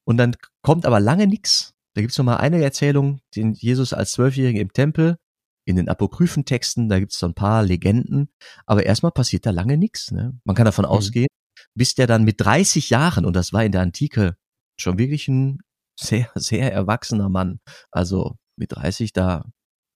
[0.04, 1.74] und dann kommt aber lange nichts.
[1.96, 5.17] Da gibt's noch mal eine Erzählung, den Jesus als Zwölfjähriger im Tempel
[5.65, 8.30] in den Apokryphentexten, da gibt es so ein paar Legenden,
[8.65, 10.12] aber erstmal passiert da lange nichts.
[10.12, 10.39] Ne?
[10.46, 10.91] Man kann davon mhm.
[10.91, 11.28] ausgehen,
[11.76, 14.38] bis der dann mit 30 Jahren, und das war in der Antike
[14.80, 15.60] schon wirklich ein
[16.00, 17.60] sehr, sehr erwachsener Mann,
[17.91, 19.46] also mit 30, da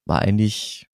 [0.06, 0.88] war eigentlich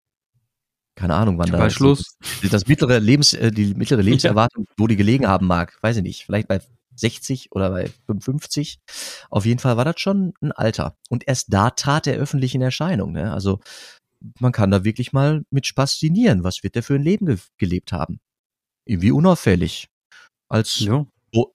[0.95, 2.17] keine Ahnung, wann da Schluss.
[2.49, 6.25] Das mittlere Lebens, äh, die mittlere Lebenserwartung, wo die gelegen haben mag, weiß ich nicht,
[6.25, 6.61] vielleicht bei
[6.95, 8.79] 60 oder bei 55.
[9.29, 10.95] Auf jeden Fall war das schon ein Alter.
[11.09, 13.11] Und erst da trat er öffentlich in Erscheinung.
[13.11, 13.33] Ne?
[13.33, 13.59] Also
[14.39, 16.43] man kann da wirklich mal mit Spaß dinieren.
[16.43, 18.19] Was wird der für ein Leben ge gelebt haben?
[18.85, 19.89] Irgendwie unauffällig.
[20.47, 21.05] Als, ja.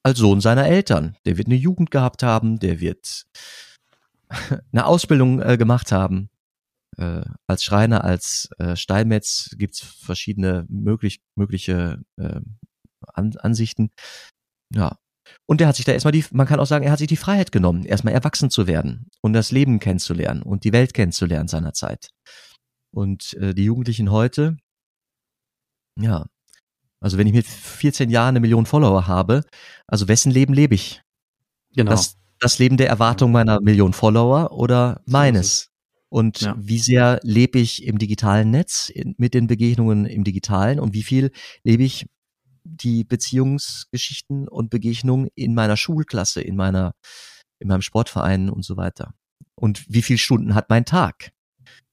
[0.02, 1.16] als Sohn seiner Eltern.
[1.24, 3.26] Der wird eine Jugend gehabt haben, der wird
[4.72, 6.28] eine Ausbildung äh, gemacht haben.
[7.00, 12.40] Äh, als Schreiner, als äh, Steinmetz gibt's verschiedene möglich, mögliche äh,
[13.06, 13.90] An Ansichten.
[14.74, 14.98] Ja.
[15.46, 17.16] Und der hat sich da erstmal die, man kann auch sagen, er hat sich die
[17.16, 21.72] Freiheit genommen, erstmal erwachsen zu werden und das Leben kennenzulernen und die Welt kennenzulernen seiner
[21.72, 22.10] Zeit.
[22.92, 24.58] Und äh, die Jugendlichen heute,
[25.98, 26.26] ja,
[27.00, 29.44] also wenn ich mit 14 Jahren eine Million Follower habe,
[29.86, 31.00] also wessen Leben lebe ich?
[31.74, 31.92] Genau.
[31.92, 35.69] Das, das Leben der Erwartung meiner Million Follower oder meines?
[36.10, 36.56] Und ja.
[36.58, 41.04] wie sehr lebe ich im digitalen Netz in, mit den Begegnungen im digitalen und wie
[41.04, 41.30] viel
[41.62, 42.06] lebe ich
[42.64, 46.94] die Beziehungsgeschichten und Begegnungen in meiner Schulklasse, in meiner,
[47.58, 49.14] in meinem Sportverein und so weiter.
[49.54, 51.32] Und wie viele Stunden hat mein Tag?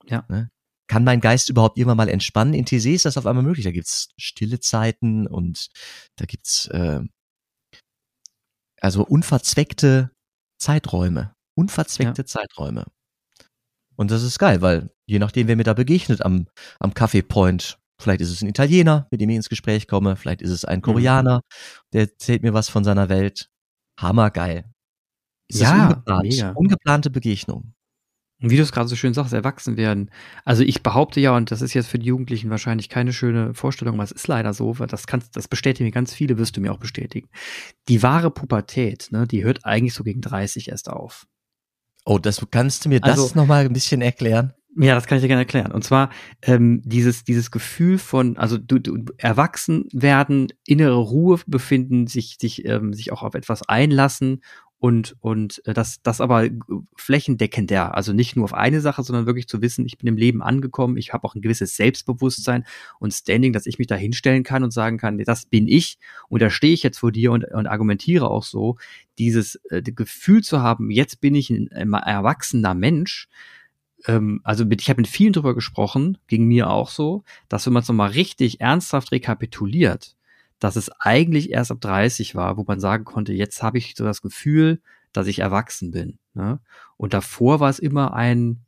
[0.10, 0.26] Ja.
[0.30, 0.50] Ne?
[0.88, 2.54] kann mein Geist überhaupt irgendwann mal entspannen?
[2.54, 3.66] In TC ist das auf einmal möglich.
[3.66, 5.68] Da gibt's stille Zeiten und
[6.16, 7.02] da gibt's äh,
[8.80, 10.12] also unverzweckte
[10.58, 11.36] Zeiträume.
[11.56, 12.26] Unverzweckte ja.
[12.26, 12.86] Zeiträume.
[13.98, 16.48] Und das ist geil, weil je nachdem, wer mir da begegnet am,
[16.80, 20.52] am Kaffeepoint, vielleicht ist es ein Italiener, mit dem ich ins Gespräch komme, vielleicht ist
[20.52, 20.84] es ein mhm.
[20.84, 21.42] Koreaner,
[21.94, 23.50] der erzählt mir was von seiner Welt.
[24.00, 24.66] Hammergeil.
[25.50, 26.52] Ist ja, ungeplant, mega.
[26.52, 27.74] ungeplante Begegnung.
[28.40, 30.12] Und wie du es gerade so schön sagst, erwachsen werden.
[30.46, 33.96] Also ich behaupte ja, und das ist jetzt für die Jugendlichen wahrscheinlich keine schöne Vorstellung,
[33.96, 36.72] aber es ist leider so, weil das kannst, das bestätigen ganz viele, wirst du mir
[36.72, 37.30] auch bestätigen.
[37.88, 41.26] Die wahre Pubertät, ne, die hört eigentlich so gegen 30 erst auf.
[42.10, 44.54] Oh, das kannst du mir also, das nochmal ein bisschen erklären?
[44.78, 45.74] Ja, das kann ich dir gerne erklären.
[45.74, 46.10] Und zwar
[46.42, 52.64] ähm, dieses, dieses Gefühl von, also du, du erwachsen werden, innere Ruhe befinden, sich, sich,
[52.64, 54.42] ähm, sich auch auf etwas einlassen
[54.80, 56.48] und, und äh, das, das aber
[56.96, 60.44] flächendeckender, also nicht nur auf eine Sache, sondern wirklich zu wissen, ich bin im Leben
[60.44, 62.64] angekommen, ich habe auch ein gewisses Selbstbewusstsein
[63.00, 65.98] und Standing, dass ich mich da hinstellen kann und sagen kann, das bin ich.
[66.30, 68.78] Und da stehe ich jetzt vor dir und, und argumentiere auch so,
[69.18, 73.28] dieses äh, Gefühl zu haben, jetzt bin ich ein, ein erwachsener Mensch,
[74.06, 77.74] ähm, also mit, ich habe mit vielen drüber gesprochen, ging mir auch so, dass wenn
[77.74, 80.17] man es nochmal richtig ernsthaft rekapituliert,
[80.60, 84.04] dass es eigentlich erst ab 30 war, wo man sagen konnte, jetzt habe ich so
[84.04, 84.82] das Gefühl,
[85.14, 86.20] dass ich erwachsen bin.
[86.34, 86.60] Ne?
[86.98, 88.66] Und davor war es immer ein,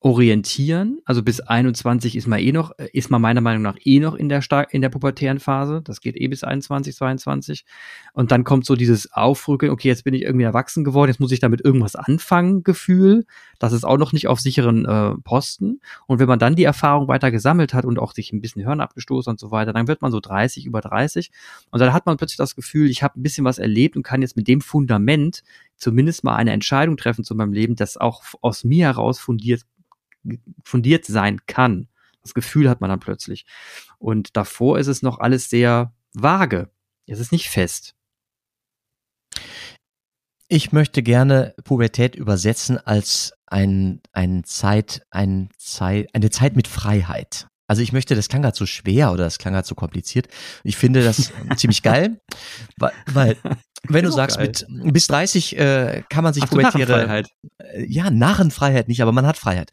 [0.00, 1.00] orientieren.
[1.04, 4.28] Also bis 21 ist man eh noch, ist man meiner Meinung nach eh noch in
[4.28, 5.82] der stark in der pubertären Phase.
[5.82, 7.64] Das geht eh bis 21, 22.
[8.12, 11.32] Und dann kommt so dieses Aufrücken, okay, jetzt bin ich irgendwie erwachsen geworden, jetzt muss
[11.32, 13.26] ich damit irgendwas anfangen, Gefühl.
[13.58, 15.80] Das ist auch noch nicht auf sicheren äh, Posten.
[16.06, 18.80] Und wenn man dann die Erfahrung weiter gesammelt hat und auch sich ein bisschen Hören
[18.80, 21.32] abgestoßen und so weiter, dann wird man so 30, über 30.
[21.72, 24.22] Und dann hat man plötzlich das Gefühl, ich habe ein bisschen was erlebt und kann
[24.22, 25.42] jetzt mit dem Fundament
[25.76, 29.62] zumindest mal eine Entscheidung treffen zu meinem Leben, das auch aus mir heraus fundiert
[30.64, 31.88] fundiert sein kann.
[32.22, 33.46] Das Gefühl hat man dann plötzlich.
[33.98, 36.70] Und davor ist es noch alles sehr vage.
[37.06, 37.94] Es ist nicht fest.
[40.48, 47.48] Ich möchte gerne Pubertät übersetzen als ein, ein Zeit, ein Zeit, eine Zeit mit Freiheit.
[47.66, 50.28] Also ich möchte, das klang gerade zu schwer oder das klang gerade zu kompliziert.
[50.64, 52.20] Ich finde das ziemlich geil,
[52.78, 53.36] weil, weil
[53.86, 54.52] wenn du sagst, geil.
[54.68, 57.28] mit bis 30 äh, kann man sich Ach, pubertäre Narrenfreiheit.
[57.58, 59.70] Äh, ja, Narrenfreiheit nicht, aber man hat Freiheit.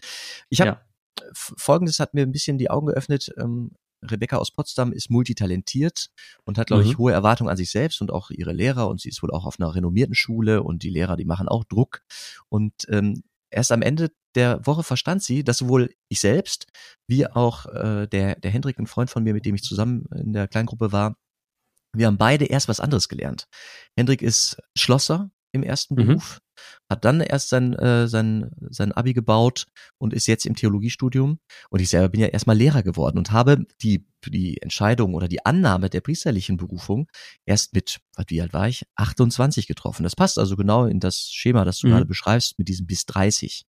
[0.49, 0.81] Ich habe ja.
[1.33, 3.31] folgendes hat mir ein bisschen die Augen geöffnet.
[3.37, 3.71] Ähm,
[4.03, 6.07] Rebecca aus Potsdam ist multitalentiert
[6.43, 6.89] und hat, glaube Mhm.
[6.91, 9.45] ich, hohe Erwartungen an sich selbst und auch ihre Lehrer und sie ist wohl auch
[9.45, 12.01] auf einer renommierten Schule und die Lehrer, die machen auch Druck
[12.49, 16.67] und ähm, erst am Ende der Woche verstand sie, dass sowohl ich selbst
[17.07, 20.33] wie auch äh, der, der Hendrik, ein Freund von mir, mit dem ich zusammen in
[20.33, 21.15] der Kleingruppe war,
[21.97, 23.47] wir haben beide erst was anderes gelernt.
[23.95, 26.07] Hendrik ist Schlosser im ersten Mhm.
[26.07, 26.39] Beruf,
[26.89, 31.39] hat dann erst sein, äh, sein, sein Abi gebaut und ist jetzt im Theologiestudium.
[31.69, 35.45] Und ich selber bin ja erstmal Lehrer geworden und habe die, die Entscheidung oder die
[35.45, 37.07] Annahme der priesterlichen Berufung
[37.45, 38.83] erst mit, wie alt war ich?
[38.95, 40.03] 28 getroffen.
[40.03, 41.91] Das passt also genau in das Schema, das du Mhm.
[41.91, 43.63] gerade beschreibst, mit diesem bis 30.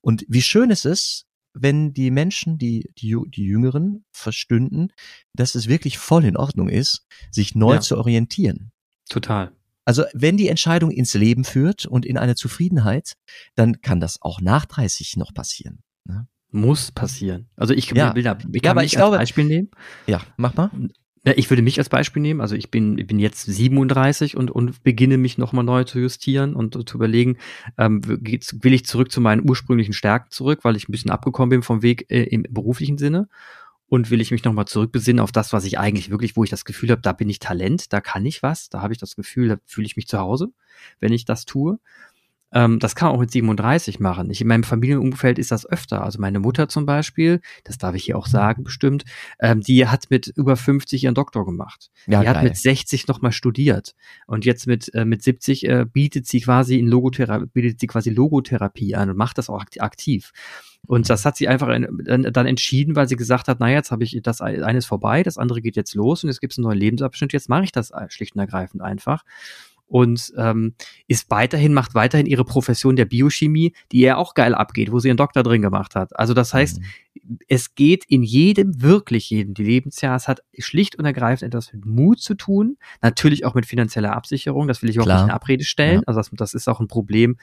[0.00, 4.92] Und wie schön ist es, wenn die Menschen, die, die, die Jüngeren verstünden,
[5.34, 7.80] dass es wirklich voll in Ordnung ist, sich neu Ja.
[7.80, 8.70] zu orientieren.
[9.08, 9.52] Total.
[9.86, 13.12] Also wenn die Entscheidung ins Leben führt und in eine Zufriedenheit,
[13.54, 15.80] dann kann das auch nach 30 noch passieren.
[16.04, 16.26] Ne?
[16.50, 17.48] Muss passieren.
[17.56, 18.14] Also ich Ja.
[18.14, 19.70] will da, ich Ja, kann aber mich ich glaube- Beispiel nehmen.
[20.06, 20.70] Ja, mach mal.
[21.26, 22.42] Ja, ich würde mich als Beispiel nehmen.
[22.42, 26.54] Also ich bin, ich bin jetzt 37 und, und beginne mich nochmal neu zu justieren
[26.54, 27.38] und zu überlegen,
[27.78, 31.62] ähm, will ich zurück zu meinen ursprünglichen Stärken zurück, weil ich ein bisschen abgekommen bin
[31.62, 33.28] vom Weg äh, im beruflichen Sinne.
[33.86, 36.64] Und will ich mich nochmal zurückbesinnen auf das, was ich eigentlich wirklich, wo ich das
[36.64, 39.48] Gefühl habe, da bin ich Talent, da kann ich was, da habe ich das Gefühl,
[39.48, 40.48] da fühle ich mich zu Hause,
[41.00, 41.78] wenn ich das tue.
[42.54, 44.30] Ähm, das kann man auch mit 37 machen.
[44.30, 46.02] Ich, in meinem Familienumfeld ist das öfter.
[46.02, 49.04] Also meine Mutter zum Beispiel, das darf ich hier auch sagen bestimmt,
[49.40, 51.90] ähm, die hat mit über 50 ihren Doktor gemacht.
[52.06, 52.44] Ja, die hat geil.
[52.44, 53.94] mit 60 nochmal studiert.
[54.26, 58.10] Und jetzt mit, äh, mit 70 äh, bietet sie quasi in Logotherapie, bietet sie quasi
[58.10, 60.32] Logotherapie an und macht das auch akt- aktiv.
[60.86, 63.90] Und das hat sie einfach in, dann, dann entschieden, weil sie gesagt hat, naja, jetzt
[63.90, 66.58] habe ich das eine ist vorbei, das andere geht jetzt los und jetzt gibt es
[66.58, 69.24] einen neuen Lebensabschnitt, jetzt mache ich das schlicht und ergreifend einfach.
[69.94, 70.74] Und ähm,
[71.06, 75.06] ist weiterhin, macht weiterhin ihre Profession der Biochemie, die ihr auch geil abgeht, wo sie
[75.06, 76.18] ihren Doktor drin gemacht hat.
[76.18, 77.38] Also das heißt, Mhm.
[77.46, 80.16] es geht in jedem, wirklich jedem Lebensjahr.
[80.16, 82.76] Es hat schlicht und ergreifend etwas mit Mut zu tun.
[83.02, 84.66] Natürlich auch mit finanzieller Absicherung.
[84.66, 85.18] Das will ich auch Klar.
[85.18, 85.98] nicht in Abrede stellen.
[86.00, 86.02] Ja.
[86.06, 87.36] Also das, das ist auch ein Problem.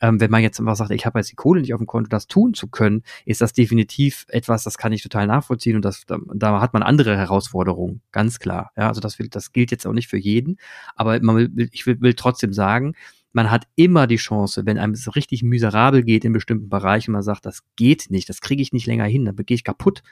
[0.00, 2.08] Ähm, wenn man jetzt einfach sagt, ich habe jetzt die Kohle nicht auf dem Konto,
[2.08, 6.04] das tun zu können, ist das definitiv etwas, das kann ich total nachvollziehen und das,
[6.06, 8.72] da, da hat man andere Herausforderungen, ganz klar.
[8.76, 10.58] Ja, also das, will, das gilt jetzt auch nicht für jeden,
[10.94, 12.94] aber man will, ich will, will trotzdem sagen,
[13.32, 17.22] man hat immer die Chance, wenn einem es richtig miserabel geht in bestimmten Bereichen, man
[17.22, 20.02] sagt, das geht nicht, das kriege ich nicht länger hin, dann gehe ich kaputt,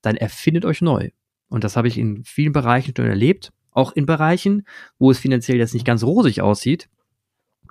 [0.00, 1.10] dann erfindet euch neu.
[1.50, 4.66] Und das habe ich in vielen Bereichen schon erlebt, auch in Bereichen,
[4.98, 6.88] wo es finanziell jetzt nicht ganz rosig aussieht,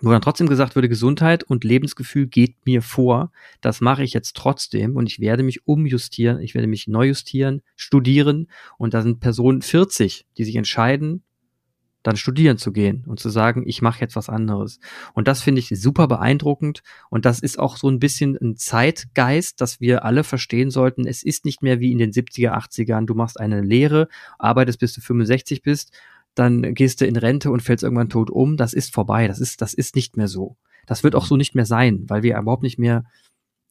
[0.01, 3.31] wo dann trotzdem gesagt wurde, Gesundheit und Lebensgefühl geht mir vor.
[3.61, 7.61] Das mache ich jetzt trotzdem und ich werde mich umjustieren, ich werde mich neu justieren,
[7.75, 11.23] studieren und da sind Personen 40, die sich entscheiden,
[12.03, 14.79] dann studieren zu gehen und zu sagen, ich mache jetzt was anderes.
[15.13, 19.59] Und das finde ich super beeindruckend und das ist auch so ein bisschen ein Zeitgeist,
[19.59, 23.15] dass wir alle verstehen sollten, es ist nicht mehr wie in den 70er, 80ern, du
[23.15, 24.07] machst eine Lehre,
[24.37, 25.91] arbeitest bis du 65 bist,
[26.39, 28.55] dann gehst du in Rente und fällst irgendwann tot um.
[28.55, 29.27] Das ist vorbei.
[29.27, 30.55] Das ist, das ist nicht mehr so.
[30.85, 33.03] Das wird auch so nicht mehr sein, weil wir überhaupt nicht mehr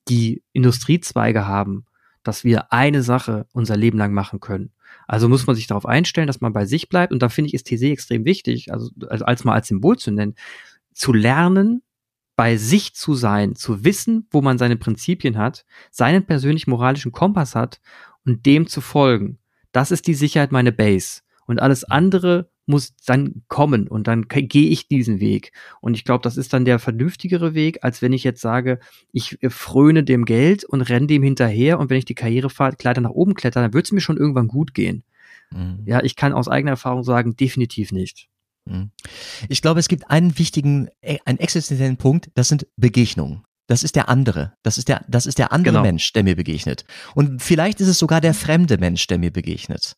[0.09, 1.87] die Industriezweige haben,
[2.23, 4.73] dass wir eine Sache unser Leben lang machen können.
[5.07, 7.13] Also muss man sich darauf einstellen, dass man bei sich bleibt.
[7.13, 10.11] Und da finde ich, ist TC extrem wichtig, also, also als mal als Symbol zu
[10.11, 10.35] nennen,
[10.93, 11.83] zu lernen,
[12.37, 17.55] bei sich zu sein, zu wissen, wo man seine Prinzipien hat, seinen persönlichen moralischen Kompass
[17.55, 17.81] hat
[18.25, 19.39] und dem zu folgen.
[19.73, 21.23] Das ist die Sicherheit meine Base.
[21.47, 25.53] Und alles andere muss dann kommen und dann gehe ich diesen Weg.
[25.81, 28.79] Und ich glaube, das ist dann der vernünftigere Weg, als wenn ich jetzt sage,
[29.13, 33.35] ich fröne dem Geld und renne dem hinterher und wenn ich die Karrierefahrt nach oben
[33.35, 35.03] kletter, dann wird es mir schon irgendwann gut gehen.
[35.51, 35.83] Mhm.
[35.87, 38.29] Ja, ich kann aus eigener Erfahrung sagen, definitiv nicht.
[38.67, 38.91] Mhm.
[39.49, 43.45] Ich glaube, es gibt einen wichtigen, äh, einen existenziellen Punkt, das sind Begegnungen.
[43.67, 44.55] Das ist der andere.
[44.63, 45.83] Das ist der, das ist der andere Genau.
[45.83, 46.85] Mensch, der mir begegnet.
[47.15, 49.95] Und vielleicht ist es sogar der fremde Mensch, der mir begegnet.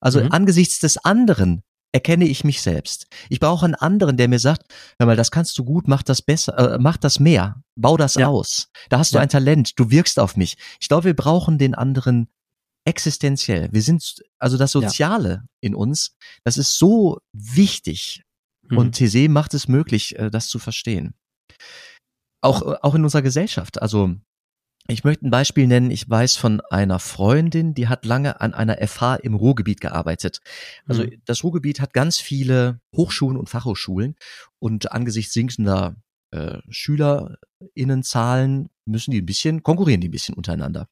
[0.00, 0.32] Also Mhm.
[0.32, 3.06] angesichts des anderen erkenne ich mich selbst.
[3.28, 4.62] Ich brauche einen anderen, der mir sagt,
[4.98, 8.14] hör mal, das kannst du gut, mach das besser, äh, mach das mehr, bau das
[8.14, 8.28] Ja.
[8.28, 8.68] aus.
[8.88, 9.22] Da hast du Ja.
[9.22, 10.56] ein Talent, du wirkst auf mich.
[10.80, 12.28] Ich glaube, wir brauchen den anderen
[12.84, 13.68] existenziell.
[13.72, 14.80] Wir sind, also das Ja.
[14.82, 18.22] Soziale in uns, das ist so wichtig.
[18.68, 18.78] Mhm.
[18.78, 21.14] Und TC macht es möglich, äh, das zu verstehen.
[22.40, 23.82] Auch, äh, auch in unserer Gesellschaft.
[23.82, 24.14] Also,
[24.90, 25.90] ich möchte ein Beispiel nennen.
[25.90, 30.40] Ich weiß von einer Freundin, die hat lange an einer FH im Ruhrgebiet gearbeitet.
[30.86, 31.22] Also, Mhm.
[31.24, 34.16] das Ruhrgebiet hat ganz viele Hochschulen und Fachhochschulen.
[34.58, 35.96] Und angesichts sinkender
[36.32, 40.88] äh, SchülerInnenzahlen müssen die ein bisschen, konkurrieren die ein bisschen untereinander.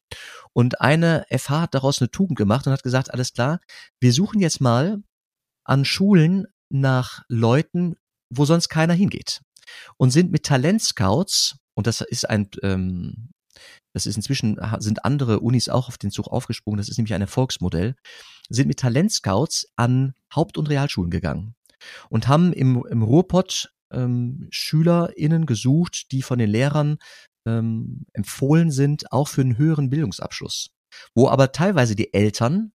[0.53, 3.59] Und eine FH hat daraus eine Tugend gemacht und hat gesagt, alles klar,
[3.99, 5.01] wir suchen jetzt mal
[5.63, 7.95] an Schulen nach Leuten,
[8.29, 9.41] wo sonst keiner hingeht.
[9.97, 13.29] Und sind mit Talentscouts, und das ist ein, ähm,
[13.93, 17.21] das ist inzwischen, sind andere Unis auch auf den Zug aufgesprungen, das ist nämlich ein
[17.21, 17.95] Erfolgsmodell,
[18.49, 21.55] sind mit Talentscouts an Haupt- und Realschulen gegangen
[22.09, 26.97] und haben im, im Ruhrpott ähm, SchülerInnen gesucht, die von den Lehrern
[27.45, 30.71] ähm, empfohlen sind, auch für einen höheren Bildungsabschluss.
[31.15, 32.71] Wo aber teilweise die Eltern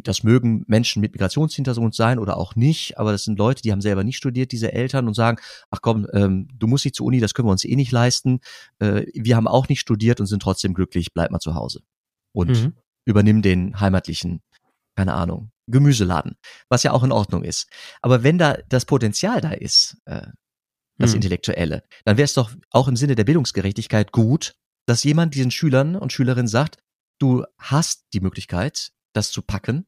[0.00, 3.80] das mögen Menschen mit Migrationshintergrund sein oder auch nicht, aber das sind Leute, die haben
[3.80, 5.38] selber nicht studiert, diese Eltern, und sagen,
[5.70, 8.40] ach komm, ähm, du musst nicht zur Uni, das können wir uns eh nicht leisten.
[8.78, 11.82] Äh, wir haben auch nicht studiert und sind trotzdem glücklich, bleib mal zu Hause.
[12.32, 12.72] Und mhm.
[13.04, 14.42] übernimm den heimatlichen,
[14.96, 16.36] keine Ahnung, Gemüseladen,
[16.68, 17.68] was ja auch in Ordnung ist.
[18.00, 20.26] Aber wenn da das Potenzial da ist, äh,
[20.98, 21.16] das mhm.
[21.16, 24.54] Intellektuelle, dann wäre es doch auch im Sinne der Bildungsgerechtigkeit gut,
[24.86, 26.78] dass jemand diesen Schülern und Schülerinnen sagt,
[27.18, 29.86] du hast die Möglichkeit, das zu packen.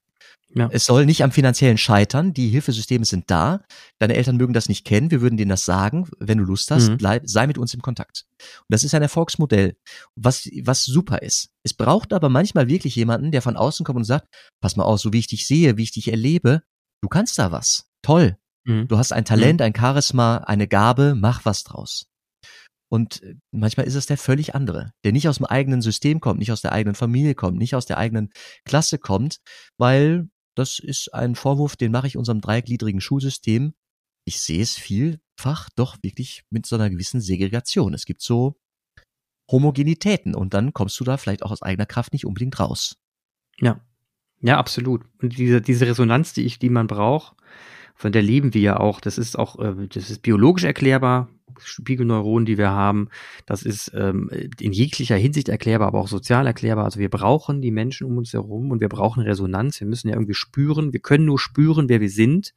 [0.56, 0.68] Ja.
[0.70, 2.32] Es soll nicht am finanziellen scheitern.
[2.32, 3.62] Die Hilfesysteme sind da.
[3.98, 5.10] Deine Eltern mögen das nicht kennen.
[5.10, 6.08] Wir würden denen das sagen.
[6.18, 6.96] Wenn du Lust hast, mhm.
[6.96, 8.26] bleib, sei mit uns im Kontakt.
[8.38, 9.76] Und das ist ein Erfolgsmodell,
[10.14, 11.50] was, was super ist.
[11.64, 14.28] Es braucht aber manchmal wirklich jemanden, der von außen kommt und sagt,
[14.60, 16.62] pass mal auf, so wie ich dich sehe, wie ich dich erlebe,
[17.02, 17.86] du kannst da was.
[18.02, 18.36] Toll.
[18.64, 18.86] Mhm.
[18.86, 19.66] Du hast ein Talent, mhm.
[19.66, 22.06] ein Charisma, eine Gabe, mach was draus.
[22.88, 26.38] Und äh, manchmal ist es der völlig andere, der nicht aus dem eigenen System kommt,
[26.38, 28.30] nicht aus der eigenen Familie kommt, nicht aus der eigenen
[28.64, 29.38] Klasse kommt,
[29.78, 33.74] weil das ist ein Vorwurf, den mache ich unserem dreigliedrigen Schulsystem.
[34.24, 37.94] Ich sehe es vielfach doch wirklich mit so einer gewissen Segregation.
[37.94, 38.56] Es gibt so
[39.50, 42.96] Homogenitäten und dann kommst du da vielleicht auch aus eigener Kraft nicht unbedingt raus.
[43.58, 43.80] Ja,
[44.44, 45.02] ja, absolut.
[45.22, 47.34] Und diese, diese Resonanz, die ich, die man braucht,
[47.94, 49.00] von der leben wir ja auch.
[49.00, 51.30] Das ist auch, äh, das ist biologisch erklärbar.
[51.62, 53.08] Spiegelneuronen, die wir haben.
[53.46, 56.84] Das ist ähm, in jeglicher Hinsicht erklärbar, aber auch sozial erklärbar.
[56.84, 59.80] Also wir brauchen die Menschen um uns herum und wir brauchen Resonanz.
[59.80, 60.92] Wir müssen ja irgendwie spüren.
[60.92, 62.54] Wir können nur spüren, wer wir sind,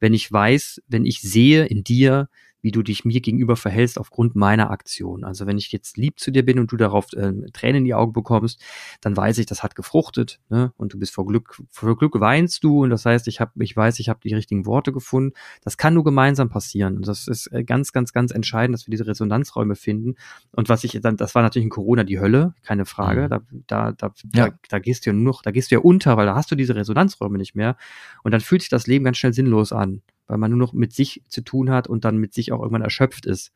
[0.00, 2.28] wenn ich weiß, wenn ich sehe in dir,
[2.66, 5.22] wie du dich mir gegenüber verhältst aufgrund meiner Aktion.
[5.22, 7.94] Also wenn ich jetzt lieb zu dir bin und du darauf äh, Tränen in die
[7.94, 8.60] Augen bekommst,
[9.00, 10.72] dann weiß ich, das hat gefruchtet, ne?
[10.76, 13.76] Und du bist vor Glück, vor Glück weinst du und das heißt, ich habe, ich
[13.76, 15.32] weiß, ich habe die richtigen Worte gefunden.
[15.62, 16.96] Das kann nur gemeinsam passieren.
[16.96, 20.16] Und das ist äh, ganz, ganz, ganz entscheidend, dass wir diese Resonanzräume finden.
[20.50, 23.26] Und was ich dann, das war natürlich in Corona die Hölle, keine Frage.
[23.26, 23.28] Mhm.
[23.28, 24.48] Da, da, da, ja.
[24.48, 26.50] da, da gehst du ja nur noch, da gehst du ja unter, weil da hast
[26.50, 27.76] du diese Resonanzräume nicht mehr.
[28.24, 30.92] Und dann fühlt sich das Leben ganz schnell sinnlos an weil man nur noch mit
[30.92, 33.52] sich zu tun hat und dann mit sich auch irgendwann erschöpft ist.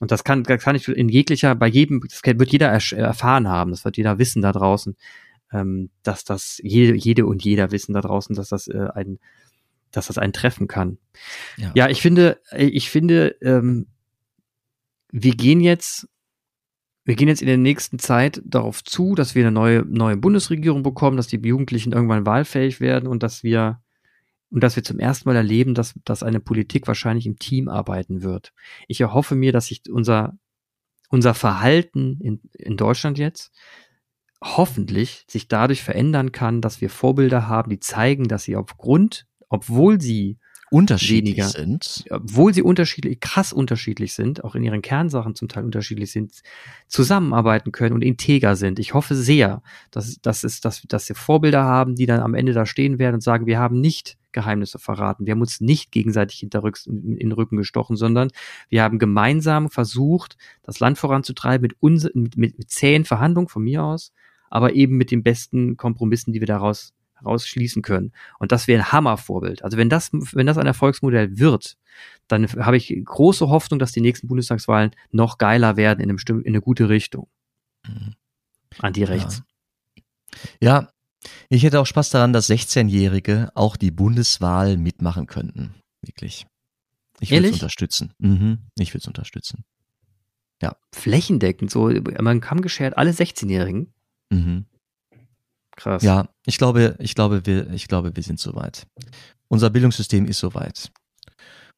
[0.00, 3.70] Und das kann, das kann ich in jeglicher, bei jedem, das wird jeder erfahren haben,
[3.70, 4.96] das wird jeder wissen da draußen,
[5.52, 9.18] ähm, dass das jede, jede und jeder wissen da draußen, dass das äh, ein,
[9.90, 10.98] dass das einen treffen kann.
[11.58, 13.88] Ja, ja ich finde, ich finde, ähm,
[15.12, 16.08] wir gehen jetzt,
[17.04, 20.82] wir gehen jetzt in der nächsten Zeit darauf zu, dass wir eine neue, neue Bundesregierung
[20.82, 23.82] bekommen, dass die Jugendlichen irgendwann wahlfähig werden und dass wir
[24.50, 28.22] und dass wir zum ersten Mal erleben, dass, dass eine Politik wahrscheinlich im Team arbeiten
[28.22, 28.52] wird.
[28.88, 30.36] Ich erhoffe mir, dass sich unser,
[31.08, 33.52] unser Verhalten in, in Deutschland jetzt
[34.42, 40.00] hoffentlich sich dadurch verändern kann, dass wir Vorbilder haben, die zeigen, dass sie aufgrund, obwohl
[40.00, 40.38] sie
[40.70, 42.04] unterschiedlich weniger, sind.
[42.10, 46.32] Obwohl sie unterschiedlich, krass unterschiedlich sind, auch in ihren Kernsachen zum Teil unterschiedlich sind,
[46.86, 48.78] zusammenarbeiten können und integer sind.
[48.78, 52.52] Ich hoffe sehr, dass, dass, es, dass, dass wir Vorbilder haben, die dann am Ende
[52.52, 55.26] da stehen werden und sagen, wir haben nicht Geheimnisse verraten.
[55.26, 58.30] Wir haben uns nicht gegenseitig hinterrücks in den Rücken gestochen, sondern
[58.68, 63.62] wir haben gemeinsam versucht, das Land voranzutreiben mit, uns, mit, mit, mit zähen Verhandlungen von
[63.62, 64.12] mir aus,
[64.50, 66.92] aber eben mit den besten Kompromissen, die wir daraus
[67.24, 68.12] rausschließen können.
[68.38, 69.62] Und das wäre ein Hammervorbild.
[69.62, 71.76] Also wenn das, wenn das ein Erfolgsmodell wird,
[72.28, 76.46] dann habe ich große Hoffnung, dass die nächsten Bundestagswahlen noch geiler werden in, einem in
[76.46, 77.28] eine gute Richtung.
[77.86, 78.14] Mhm.
[78.78, 79.42] Anti-rechts.
[80.60, 80.82] Ja.
[80.82, 80.88] ja,
[81.48, 85.74] ich hätte auch Spaß daran, dass 16-Jährige auch die Bundeswahl mitmachen könnten.
[86.02, 86.46] Wirklich.
[87.20, 88.12] Ich würde es unterstützen.
[88.18, 88.58] Mhm.
[88.78, 89.64] Ich würde es unterstützen.
[90.62, 90.76] Ja.
[90.94, 93.92] Flächendeckend, so, man kam geschert, alle 16-Jährigen.
[94.30, 94.66] Mhm.
[95.76, 96.02] Krass.
[96.02, 98.86] Ja, ich glaube, ich glaube, wir, ich glaube, wir sind soweit.
[99.48, 100.90] Unser Bildungssystem ist soweit.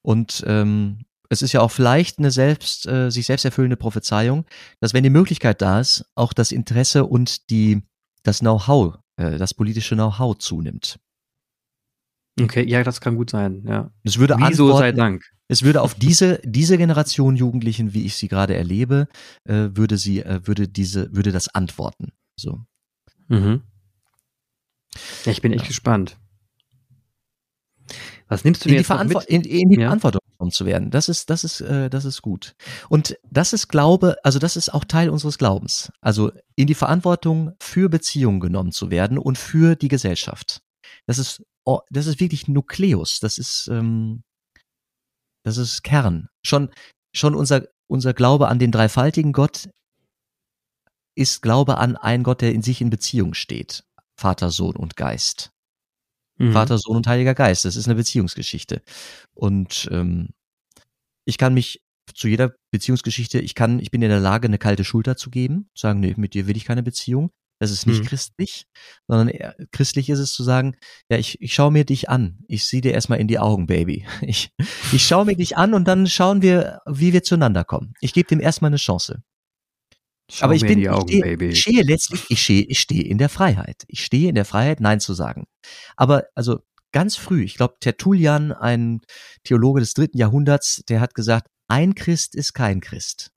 [0.03, 4.45] Und ähm, es ist ja auch vielleicht eine selbst, äh, sich selbst erfüllende Prophezeiung,
[4.81, 7.83] dass wenn die Möglichkeit da ist, auch das Interesse und die,
[8.23, 10.99] das Know-how, äh, das politische Know-how zunimmt.
[12.41, 13.91] Okay, ja, das kann gut sein, ja.
[14.05, 15.23] Es würde Wieso sei Dank.
[15.49, 19.07] Es würde auf diese, diese Generation Jugendlichen, wie ich sie gerade erlebe,
[19.45, 22.13] äh, würde sie, äh, würde diese, würde das antworten.
[22.37, 22.61] So.
[23.29, 23.63] Mhm.
[25.25, 25.69] Ja, ich bin echt ja.
[25.69, 26.19] gespannt.
[28.29, 29.25] Was nimmst du in jetzt die mit?
[29.25, 29.89] In, in die ja?
[29.89, 30.91] Verantwortung zu werden.
[30.91, 32.55] Das ist, das ist, äh, das ist gut.
[32.89, 35.93] Und das ist Glaube, also das ist auch Teil unseres Glaubens.
[36.01, 40.63] Also in die Verantwortung für Beziehungen genommen zu werden und für die Gesellschaft.
[41.07, 43.21] Das ist, oh, das ist wirklich Nukleus.
[43.21, 44.23] Das ist, ähm,
[45.45, 46.29] das ist Kern.
[46.45, 46.71] Schon,
[47.15, 49.69] schon unser, unser Glaube an den dreifaltigen Gott
[51.15, 53.85] ist Glaube an einen Gott, der in sich in Beziehung steht.
[54.19, 55.53] Vater, Sohn und Geist.
[56.49, 56.53] Mhm.
[56.53, 57.65] Vater, Sohn und Heiliger Geist.
[57.65, 58.83] Das ist eine Beziehungsgeschichte.
[59.35, 60.31] Und ähm,
[61.25, 61.83] ich kann mich
[62.15, 65.71] zu jeder Beziehungsgeschichte, ich kann, ich bin in der Lage, eine kalte Schulter zu geben,
[65.75, 67.31] sagen, nee, mit dir will ich keine Beziehung.
[67.61, 68.07] Das ist nicht mhm.
[68.07, 68.67] christlich,
[69.07, 70.75] sondern eher, christlich ist es zu sagen,
[71.09, 72.41] ja, ich, ich schaue mir dich an.
[72.49, 74.05] Ich sehe dir erstmal in die Augen, Baby.
[74.23, 74.51] Ich,
[74.93, 77.95] ich schaue mir dich an und dann schauen wir, wie wir zueinander kommen.
[78.01, 79.23] Ich gebe dem erstmal eine Chance.
[80.35, 83.19] Schau Aber ich bin, Augen, ich, stehe, ich stehe letztlich, ich stehe, ich stehe in
[83.19, 83.85] der Freiheit.
[83.89, 85.45] Ich stehe in der Freiheit, Nein zu sagen.
[85.95, 86.61] Aber also
[86.91, 89.03] ganz früh, ich glaube, Tertullian, ein
[89.45, 93.31] Theologe des dritten Jahrhunderts, der hat gesagt, ein Christ ist kein Christ.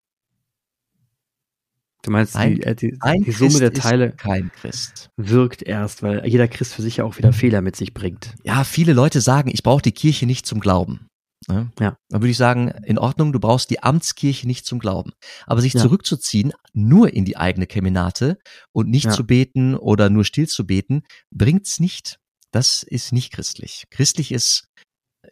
[2.02, 5.10] Du meinst, ein, die, äh, die, die Summe der Teile kein Christ.
[5.18, 8.36] wirkt erst, weil jeder Christ für sich ja auch wieder Fehler mit sich bringt.
[8.44, 11.08] Ja, viele Leute sagen, ich brauche die Kirche nicht zum Glauben.
[11.48, 11.72] Ne?
[11.80, 11.98] Ja.
[12.10, 15.12] Dann würde ich sagen, in Ordnung, du brauchst die Amtskirche nicht zum Glauben.
[15.46, 15.82] Aber sich ja.
[15.82, 18.40] zurückzuziehen, nur in die eigene Kemenate
[18.72, 19.12] und nicht ja.
[19.12, 22.20] zu beten oder nur still zu beten, bringt's nicht.
[22.52, 23.86] Das ist nicht christlich.
[23.92, 24.70] Christlich ist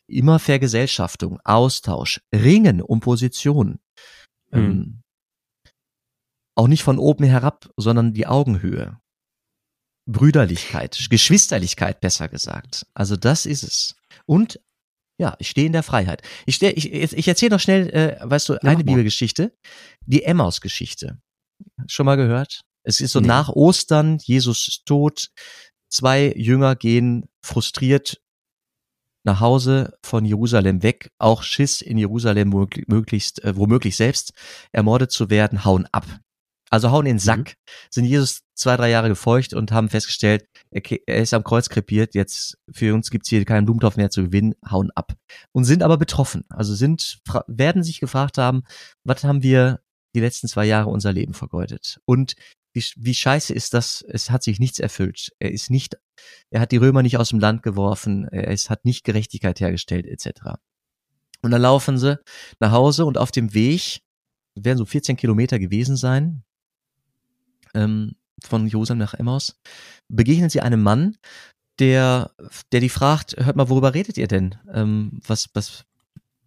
[0.07, 3.80] immer Vergesellschaftung, Austausch, Ringen um Position.
[4.51, 4.59] Mhm.
[4.59, 5.03] Ähm,
[6.55, 8.99] auch nicht von oben herab, sondern die Augenhöhe.
[10.05, 12.86] Brüderlichkeit, Geschwisterlichkeit besser gesagt.
[12.93, 13.95] Also das ist es.
[14.26, 14.59] Und
[15.18, 16.22] ja, ich stehe in der Freiheit.
[16.45, 19.53] Ich, steh, ich, ich erzähle noch schnell, äh, weißt du, eine ja, Bibelgeschichte,
[20.05, 21.20] die Emmaus-Geschichte.
[21.88, 22.61] Schon mal gehört?
[22.84, 23.28] Es ist so nee.
[23.28, 25.30] nach Ostern, Jesus ist tot,
[25.89, 28.22] zwei Jünger gehen frustriert
[29.24, 32.49] nach Hause von Jerusalem weg, auch Schiss in Jerusalem
[32.88, 34.34] möglichst, äh, womöglich selbst
[34.72, 36.05] ermordet zu werden, hauen ab.
[36.74, 37.71] Also hauen in den Sack, mhm.
[37.91, 42.57] sind Jesus zwei, drei Jahre gefeucht und haben festgestellt, er ist am Kreuz krepiert, jetzt
[42.71, 45.13] für uns gibt's hier keinen Blumentopf mehr zu gewinnen, hauen ab.
[45.51, 46.45] Und sind aber betroffen.
[46.49, 48.63] Also sind, werden sich gefragt haben,
[49.03, 49.82] was haben wir
[50.15, 51.99] die letzten zwei Jahre unser Leben vergeudet?
[52.05, 52.34] Und
[52.74, 54.03] wie, wie scheiße ist das?
[54.07, 55.32] Es hat sich nichts erfüllt.
[55.38, 55.99] Er ist nicht,
[56.49, 60.55] er hat die Römer nicht aus dem Land geworfen, ist, hat nicht Gerechtigkeit hergestellt, etc.
[61.43, 62.19] Und dann laufen sie
[62.59, 64.01] nach Hause und auf dem Weg,
[64.55, 66.43] werden so 14 Kilometer gewesen sein,
[67.74, 69.55] ähm, von Jerusalem nach Emmaus,
[70.09, 71.17] begegnen sie einem Mann,
[71.80, 72.32] der,
[72.71, 74.55] der die fragt, hört mal, worüber redet ihr denn?
[74.71, 75.86] Ähm, was, was,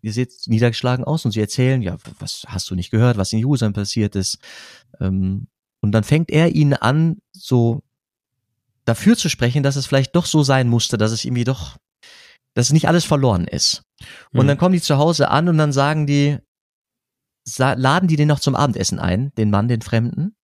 [0.03, 3.41] ihr seht niedergeschlagen aus und sie erzählen, ja, was hast du nicht gehört, was in
[3.41, 4.39] Jerusalem passiert ist?
[5.01, 5.49] Ähm,
[5.81, 7.83] und dann fängt er ihnen an, so
[8.85, 11.77] dafür zu sprechen, dass es vielleicht doch so sein musste, dass es irgendwie doch,
[12.55, 13.83] dass es nicht alles verloren ist.
[14.33, 14.49] Und mhm.
[14.49, 16.39] dann kommen die zu Hause an und dann sagen die,
[17.59, 20.37] laden die den noch zum Abendessen ein, den Mann, den Fremden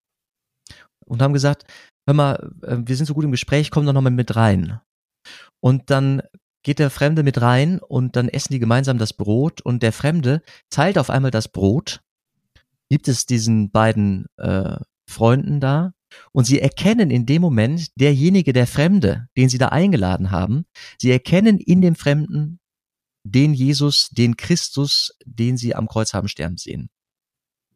[1.06, 1.64] und haben gesagt,
[2.06, 4.80] hör mal, äh, wir sind so gut im Gespräch, komm doch noch mal mit rein.
[5.60, 6.22] Und dann
[6.64, 10.42] geht der Fremde mit rein und dann essen die gemeinsam das Brot und der Fremde
[10.70, 12.00] teilt auf einmal das Brot,
[12.88, 14.76] gibt es diesen beiden äh,
[15.08, 15.92] Freunden da
[16.32, 20.64] und sie erkennen in dem Moment derjenige, der Fremde, den sie da eingeladen haben,
[21.00, 22.60] sie erkennen in dem Fremden
[23.24, 26.90] den Jesus, den Christus, den sie am Kreuz haben sterben sehen.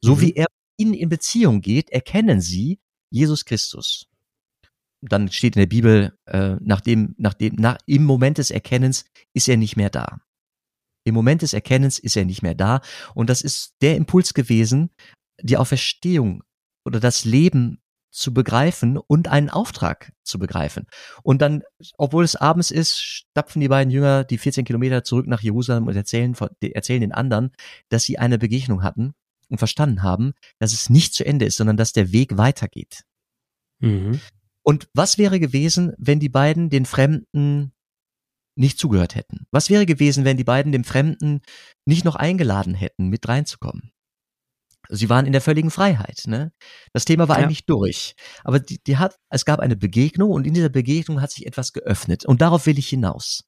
[0.00, 0.20] So mhm.
[0.20, 0.46] wie er
[0.76, 2.78] ihnen in Beziehung geht, erkennen sie,
[3.10, 4.06] Jesus Christus.
[5.02, 9.04] Dann steht in der Bibel, äh, nachdem, nachdem, nach, im Moment des Erkennens
[9.34, 10.20] ist er nicht mehr da.
[11.04, 12.80] Im Moment des Erkennens ist er nicht mehr da.
[13.14, 14.90] Und das ist der Impuls gewesen,
[15.40, 16.42] die Auferstehung
[16.84, 17.80] oder das Leben
[18.10, 20.86] zu begreifen und einen Auftrag zu begreifen.
[21.22, 21.62] Und dann,
[21.98, 25.94] obwohl es abends ist, stapfen die beiden Jünger die 14 Kilometer zurück nach Jerusalem und
[25.94, 27.52] erzählen, erzählen den anderen,
[27.90, 29.14] dass sie eine Begegnung hatten
[29.48, 33.04] und verstanden haben, dass es nicht zu Ende ist, sondern dass der Weg weitergeht.
[33.80, 34.20] Mhm.
[34.62, 37.72] Und was wäre gewesen, wenn die beiden den Fremden
[38.56, 39.46] nicht zugehört hätten?
[39.50, 41.40] Was wäre gewesen, wenn die beiden dem Fremden
[41.84, 43.92] nicht noch eingeladen hätten, mit reinzukommen?
[44.88, 46.22] Sie waren in der völligen Freiheit.
[46.26, 46.52] Ne?
[46.92, 47.44] Das Thema war ja.
[47.44, 48.14] eigentlich durch.
[48.44, 51.72] Aber die, die hat, es gab eine Begegnung und in dieser Begegnung hat sich etwas
[51.72, 52.24] geöffnet.
[52.24, 53.44] Und darauf will ich hinaus.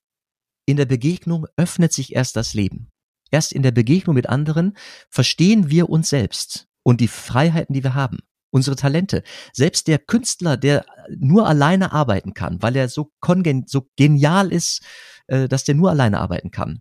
[0.67, 2.91] In der Begegnung öffnet sich erst das Leben.
[3.31, 4.77] Erst in der Begegnung mit anderen
[5.11, 8.19] verstehen wir uns selbst und die Freiheiten, die wir haben,
[8.51, 9.23] unsere Talente.
[9.53, 14.83] Selbst der Künstler, der nur alleine arbeiten kann, weil er so, kongen so genial ist,
[15.27, 16.81] äh, dass der nur alleine arbeiten kann,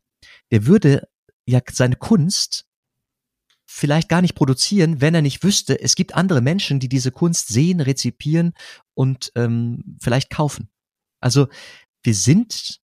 [0.52, 1.08] der würde
[1.46, 2.66] ja seine Kunst
[3.66, 7.50] vielleicht gar nicht produzieren, wenn er nicht wüsste, es gibt andere Menschen, die diese Kunst
[7.50, 8.54] sehen, rezipieren
[8.94, 10.70] und ähm, vielleicht kaufen.
[11.20, 11.48] Also
[12.04, 12.80] wir sind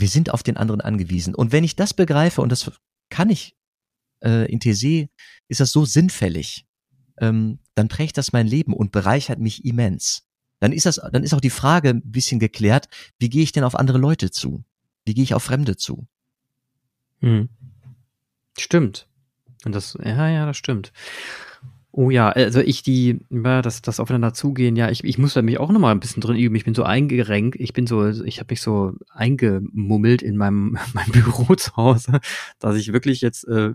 [0.00, 1.34] wir sind auf den anderen angewiesen.
[1.34, 2.70] Und wenn ich das begreife, und das
[3.10, 3.56] kann ich
[4.22, 5.08] äh, in TC,
[5.48, 6.66] ist das so sinnfällig,
[7.18, 10.24] ähm, dann prägt das mein Leben und bereichert mich immens.
[10.60, 12.88] Dann ist das, dann ist auch die Frage ein bisschen geklärt,
[13.18, 14.64] wie gehe ich denn auf andere Leute zu?
[15.04, 16.06] Wie gehe ich auf Fremde zu?
[17.20, 17.48] Hm.
[18.58, 19.08] Stimmt.
[19.64, 20.92] Und das, ja, ja, das stimmt.
[22.00, 25.42] Oh ja, also ich die, ja, das, das aufeinander zugehen, ja, ich, ich muss da
[25.42, 26.54] mich auch nochmal ein bisschen drin üben.
[26.54, 31.10] Ich bin so eingerenkt, ich bin so, ich habe mich so eingemummelt in meinem, meinem
[31.10, 32.20] Büro zu Hause,
[32.60, 33.72] dass ich wirklich jetzt äh,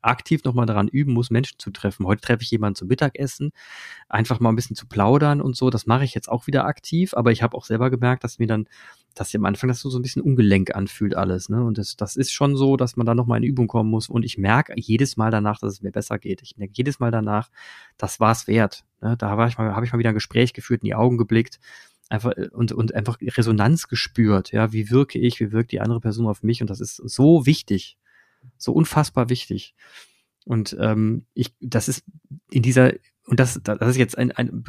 [0.00, 2.06] aktiv nochmal daran üben muss, Menschen zu treffen.
[2.06, 3.50] Heute treffe ich jemanden zum Mittagessen,
[4.08, 5.68] einfach mal ein bisschen zu plaudern und so.
[5.68, 8.46] Das mache ich jetzt auch wieder aktiv, aber ich habe auch selber gemerkt, dass mir
[8.46, 8.68] dann
[9.16, 11.48] dass sich am Anfang das so, so ein bisschen ungelenk anfühlt alles.
[11.48, 11.64] Ne?
[11.64, 14.08] Und das, das ist schon so, dass man da nochmal in Übung kommen muss.
[14.10, 16.42] Und ich merke jedes Mal danach, dass es mir besser geht.
[16.42, 17.48] Ich merke jedes Mal danach,
[17.96, 18.84] das war es wert.
[19.00, 19.16] Ne?
[19.16, 21.58] Da habe ich, mal, hab ich mal wieder ein Gespräch geführt, in die Augen geblickt
[22.08, 24.52] einfach und, und einfach Resonanz gespürt.
[24.52, 26.60] Ja, wie wirke ich, wie wirkt die andere Person auf mich?
[26.60, 27.96] Und das ist so wichtig,
[28.56, 29.74] so unfassbar wichtig.
[30.44, 32.04] Und ähm, ich, das ist
[32.50, 32.92] in dieser
[33.28, 34.62] und das, das ist jetzt ein, ein,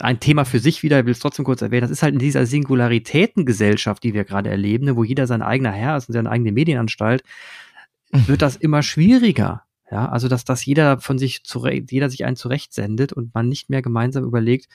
[0.00, 2.20] ein Thema für sich wieder, ich will es trotzdem kurz erwähnen, das ist halt in
[2.20, 6.30] dieser Singularitätengesellschaft, die wir gerade erleben, ne, wo jeder sein eigener Herr ist und seine
[6.30, 7.24] eigene Medienanstalt,
[8.12, 9.64] wird das immer schwieriger.
[9.92, 13.68] Ja, also dass, dass jeder von sich zurecht, jeder sich einen zurechtsendet und man nicht
[13.68, 14.68] mehr gemeinsam überlegt,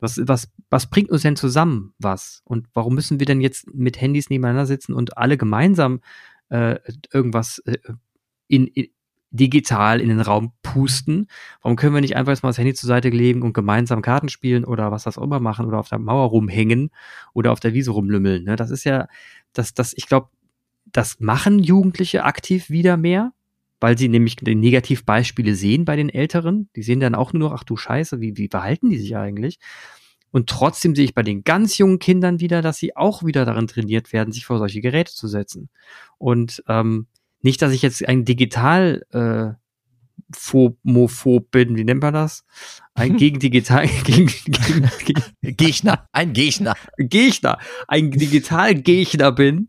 [0.00, 2.42] was, was, was bringt uns denn zusammen was?
[2.44, 6.00] Und warum müssen wir denn jetzt mit Handys nebeneinander sitzen und alle gemeinsam
[6.48, 6.80] äh,
[7.12, 7.78] irgendwas äh,
[8.48, 8.88] in, in,
[9.30, 11.28] digital in den Raum pusten.
[11.62, 14.64] Warum können wir nicht einfach mal das Handy zur Seite legen und gemeinsam Karten spielen
[14.64, 16.90] oder was das auch immer machen oder auf der Mauer rumhängen
[17.32, 18.42] oder auf der Wiese rumlümmeln?
[18.42, 18.56] Ne?
[18.56, 19.06] Das ist ja,
[19.52, 20.30] das, das, ich glaube,
[20.86, 23.32] das machen Jugendliche aktiv wieder mehr,
[23.84, 26.70] weil sie nämlich die Negativbeispiele sehen bei den Älteren.
[26.74, 29.58] Die sehen dann auch nur noch, ach du Scheiße, wie, wie verhalten die sich eigentlich?
[30.30, 33.66] Und trotzdem sehe ich bei den ganz jungen Kindern wieder, dass sie auch wieder darin
[33.66, 35.68] trainiert werden, sich vor solche Geräte zu setzen.
[36.16, 37.08] Und ähm,
[37.42, 39.52] nicht, dass ich jetzt ein digital äh,
[40.34, 42.46] Phomophob bin, wie nennt man das?
[42.94, 44.90] Ein gegen digital gegen, gegen,
[45.42, 49.68] gegen Gegner, ein Gegner, Gegner, ein digital Gegner bin,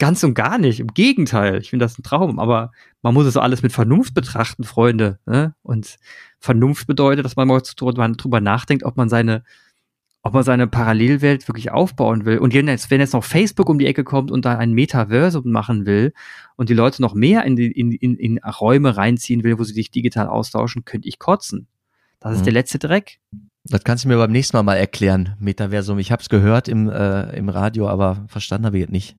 [0.00, 0.80] ganz und gar nicht.
[0.80, 2.72] Im Gegenteil, ich finde das ein Traum, aber
[3.02, 5.20] man muss es alles mit Vernunft betrachten, Freunde.
[5.26, 5.54] Ne?
[5.62, 5.98] Und
[6.40, 9.44] Vernunft bedeutet, dass man mal drüber nachdenkt, ob man seine
[10.22, 12.38] ob man seine Parallelwelt wirklich aufbauen will.
[12.38, 15.50] Und wenn jetzt, wenn jetzt noch Facebook um die Ecke kommt und da ein Metaversum
[15.50, 16.12] machen will
[16.56, 19.72] und die Leute noch mehr in, die, in, in, in Räume reinziehen will, wo sie
[19.72, 21.68] sich digital austauschen, könnte ich kotzen.
[22.18, 22.44] Das ist mhm.
[22.44, 23.20] der letzte Dreck.
[23.64, 25.98] Das kannst du mir beim nächsten Mal mal erklären, Metaversum.
[25.98, 29.16] Ich habe es gehört im, äh, im Radio, aber verstanden habe ich es nicht.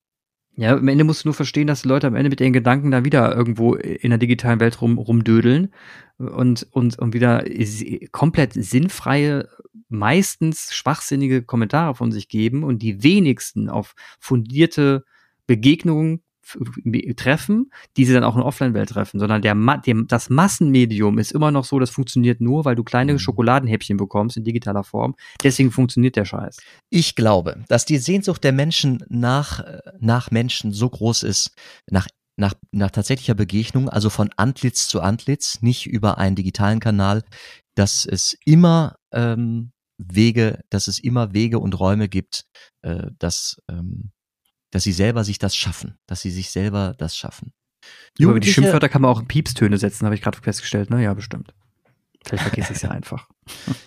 [0.58, 2.92] Ja, am Ende musst du nur verstehen, dass die Leute am Ende mit ihren Gedanken
[2.92, 5.74] da wieder irgendwo in der digitalen Welt rum, rumdödeln
[6.18, 7.46] und, und, und wieder
[8.12, 9.48] komplett sinnfreie,
[9.88, 15.06] meistens schwachsinnige Kommentare von sich geben und die wenigsten auf fundierte
[15.48, 16.22] Begegnungen
[17.16, 21.32] treffen, die sie dann auch in der Offline-Welt treffen, sondern der, dem, das Massenmedium ist
[21.32, 23.20] immer noch so, das funktioniert nur, weil du kleine mhm.
[23.20, 25.16] Schokoladenhäppchen bekommst in digitaler Form.
[25.44, 26.58] Deswegen funktioniert der Scheiß.
[26.90, 29.64] Ich glaube, dass die Sehnsucht der Menschen nach,
[30.00, 31.52] nach Menschen so groß ist,
[31.90, 37.24] nach nach, nach tatsächlicher Begegnung, also von Antlitz zu Antlitz, nicht über einen digitalen Kanal,
[37.76, 42.46] dass es immer ähm, Wege, dass es immer Wege und Räume gibt,
[42.82, 44.12] äh, dass ähm,
[44.72, 47.54] dass sie selber sich das schaffen, dass sie sich selber das schaffen.
[48.18, 51.04] Über die Schimpfwörter kann man auch Piepstöne setzen, habe ich gerade festgestellt, ne?
[51.04, 51.54] Ja, bestimmt.
[52.24, 53.28] Vielleicht vergisst es ja einfach.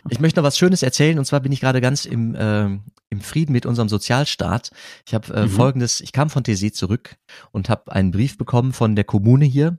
[0.08, 3.20] Ich möchte noch was Schönes erzählen und zwar bin ich gerade ganz im, äh, im
[3.20, 4.70] Frieden mit unserem Sozialstaat.
[5.06, 5.50] Ich habe äh, mhm.
[5.50, 7.16] folgendes, ich kam von TC zurück
[7.52, 9.78] und habe einen Brief bekommen von der Kommune hier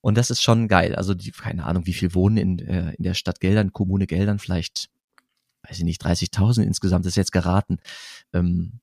[0.00, 0.94] und das ist schon geil.
[0.94, 4.38] Also die, keine Ahnung, wie viel wohnen in, äh, in der Stadt Geldern, Kommune Geldern,
[4.38, 4.90] vielleicht,
[5.66, 7.78] weiß ich nicht, 30.000 insgesamt, das ist jetzt geraten.
[8.34, 8.80] Ähm,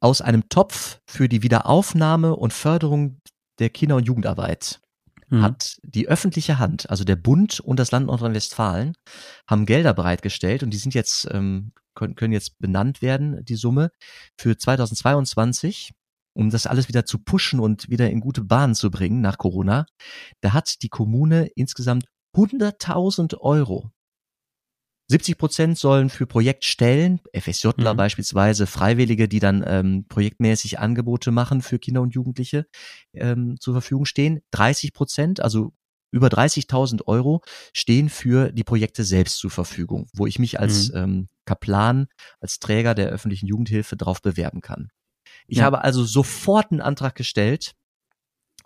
[0.00, 3.20] aus einem Topf für die Wiederaufnahme und Förderung
[3.58, 4.80] der Kinder- und Jugendarbeit
[5.28, 5.42] mhm.
[5.42, 8.94] hat die öffentliche Hand, also der Bund und das Land Nordrhein-Westfalen,
[9.46, 13.90] haben Gelder bereitgestellt und die sind jetzt, ähm, können, können jetzt benannt werden, die Summe,
[14.36, 15.92] für 2022
[16.32, 19.86] um das alles wieder zu pushen und wieder in gute Bahnen zu bringen nach Corona,
[20.40, 22.04] da hat die Kommune insgesamt
[22.36, 23.90] 100.000 Euro
[25.10, 27.96] 70 Prozent sollen für Projektstellen, FSJler mhm.
[27.96, 32.66] beispielsweise, Freiwillige, die dann ähm, projektmäßig Angebote machen für Kinder und Jugendliche,
[33.12, 34.40] ähm, zur Verfügung stehen.
[34.52, 35.72] 30 Prozent, also
[36.12, 37.42] über 30.000 Euro,
[37.74, 40.96] stehen für die Projekte selbst zur Verfügung, wo ich mich als mhm.
[40.96, 42.06] ähm, Kaplan,
[42.38, 44.90] als Träger der öffentlichen Jugendhilfe drauf bewerben kann.
[45.48, 45.64] Ich ja.
[45.64, 47.74] habe also sofort einen Antrag gestellt,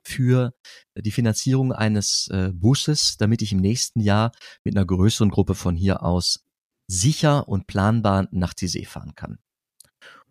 [0.04, 0.54] für
[0.96, 4.32] die Finanzierung eines äh, Busses, damit ich im nächsten Jahr
[4.62, 6.44] mit einer größeren Gruppe von hier aus
[6.86, 9.38] sicher und planbar nach Tisee fahren kann.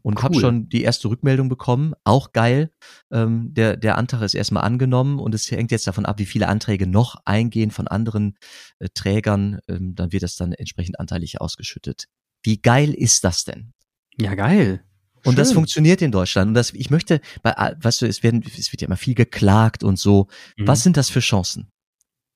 [0.03, 0.24] Und cool.
[0.24, 2.71] habe schon die erste Rückmeldung bekommen, auch geil.
[3.09, 6.49] Ähm, der, der Antrag ist erstmal angenommen und es hängt jetzt davon ab, wie viele
[6.49, 8.38] Anträge noch eingehen von anderen
[8.80, 9.59] äh, Trägern.
[9.69, 12.07] Ähm, dann wird das dann entsprechend anteilig ausgeschüttet.
[12.43, 13.71] Wie geil ist das denn?
[14.19, 14.84] Ja, geil.
[15.26, 15.36] Und Schön.
[15.36, 16.49] das funktioniert in Deutschland.
[16.49, 19.84] Und das, ich möchte, bei, weißt du, es werden, es wird ja immer viel geklagt
[19.84, 20.28] und so.
[20.57, 20.67] Mhm.
[20.67, 21.69] Was sind das für Chancen?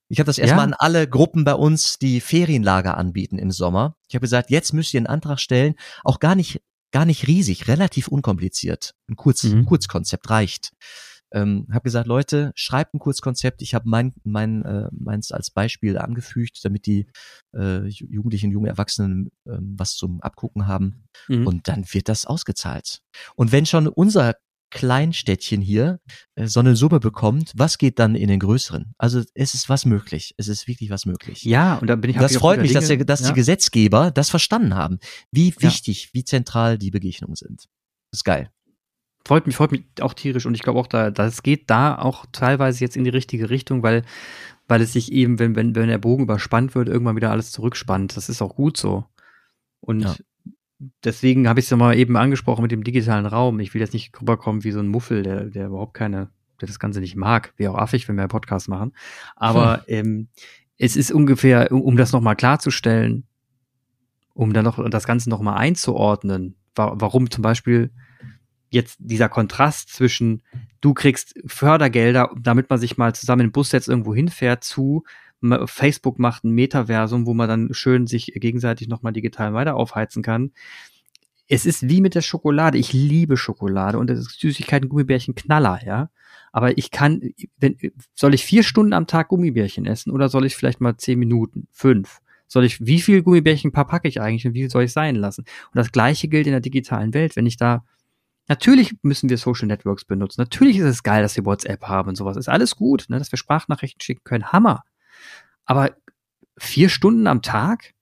[0.10, 0.74] Ich habe das erstmal ja?
[0.74, 3.96] an alle Gruppen bei uns, die Ferienlager anbieten im Sommer.
[4.08, 6.62] Ich habe gesagt, jetzt müsst ihr einen Antrag stellen, auch gar nicht,
[6.92, 8.94] gar nicht riesig, relativ unkompliziert.
[9.10, 9.60] Ein, Kurz, mhm.
[9.60, 10.72] ein Kurzkonzept reicht.
[11.34, 13.62] Ähm, habe gesagt, Leute, schreibt ein Kurzkonzept.
[13.62, 17.08] Ich habe mein, mein, äh, meins als Beispiel angefügt, damit die
[17.56, 21.04] äh, Jugendlichen, junge Erwachsenen äh, was zum Abgucken haben.
[21.28, 21.48] Mhm.
[21.48, 23.02] Und dann wird das ausgezahlt.
[23.36, 24.36] Und wenn schon unser
[24.70, 26.00] Kleinstädtchen hier
[26.36, 28.94] äh, so eine Summe bekommt, was geht dann in den größeren?
[28.98, 30.34] Also es ist was möglich.
[30.38, 31.44] Es ist wirklich was möglich.
[31.44, 33.30] Ja, und da bin ich Das freut mich, dass, der, dass ja.
[33.30, 35.00] die Gesetzgeber das verstanden haben,
[35.32, 36.10] wie wichtig, ja.
[36.14, 37.66] wie zentral die Begegnungen sind.
[38.12, 38.50] Das ist geil.
[39.28, 42.26] Freut mich, freut mich auch tierisch und ich glaube auch, da, das geht da auch
[42.32, 44.04] teilweise jetzt in die richtige Richtung, weil,
[44.68, 48.16] weil es sich eben, wenn, wenn, wenn der Bogen überspannt wird, irgendwann wieder alles zurückspannt.
[48.16, 49.06] Das ist auch gut so.
[49.82, 50.16] Und ja
[51.04, 53.60] deswegen habe ich es ja mal eben angesprochen mit dem digitalen Raum.
[53.60, 56.30] Ich will jetzt nicht rüberkommen wie so ein Muffel, der, der überhaupt keine,
[56.62, 57.54] der das Ganze nicht mag.
[57.58, 58.94] Wäre auch affig, wenn wir einen Podcast machen.
[59.36, 60.06] Aber hm.
[60.06, 60.28] ähm,
[60.78, 63.26] es ist ungefähr, um, um das nochmal klarzustellen,
[64.34, 67.92] um dann noch das Ganze nochmal einzuordnen, wa warum zum Beispiel
[68.70, 70.44] jetzt dieser Kontrast zwischen
[70.82, 75.04] du kriegst Fördergelder, damit man sich mal zusammen den Bus setzt, irgendwo hinfährt, zu
[75.66, 80.52] Facebook macht ein Metaversum, wo man dann schön sich gegenseitig nochmal digital weiter aufheizen kann.
[81.48, 82.78] Es ist wie mit der Schokolade.
[82.78, 86.10] Ich liebe Schokolade und das ist Süßigkeiten, Gummibärchen, Knaller, ja.
[86.52, 87.22] Aber ich kann,
[87.58, 87.78] wenn,
[88.16, 91.68] soll ich vier Stunden am Tag Gummibärchen essen oder soll ich vielleicht mal zehn Minuten,
[91.72, 92.20] fünf?
[92.48, 95.42] Soll ich, wie viel Gummibärchen packe ich eigentlich und wie viel soll ich sein lassen?
[95.42, 97.36] Und das Gleiche gilt in der digitalen Welt.
[97.36, 97.86] Wenn ich da,
[98.48, 100.42] natürlich müssen wir Social Networks benutzen.
[100.42, 102.38] Natürlich ist es geil, dass wir WhatsApp haben und sowas.
[102.38, 104.52] Ist alles gut, ne, dass wir Sprachnachrichten schicken können.
[104.52, 104.84] Hammer.
[105.66, 105.96] Aber
[106.58, 107.94] vier Stunden am Tag?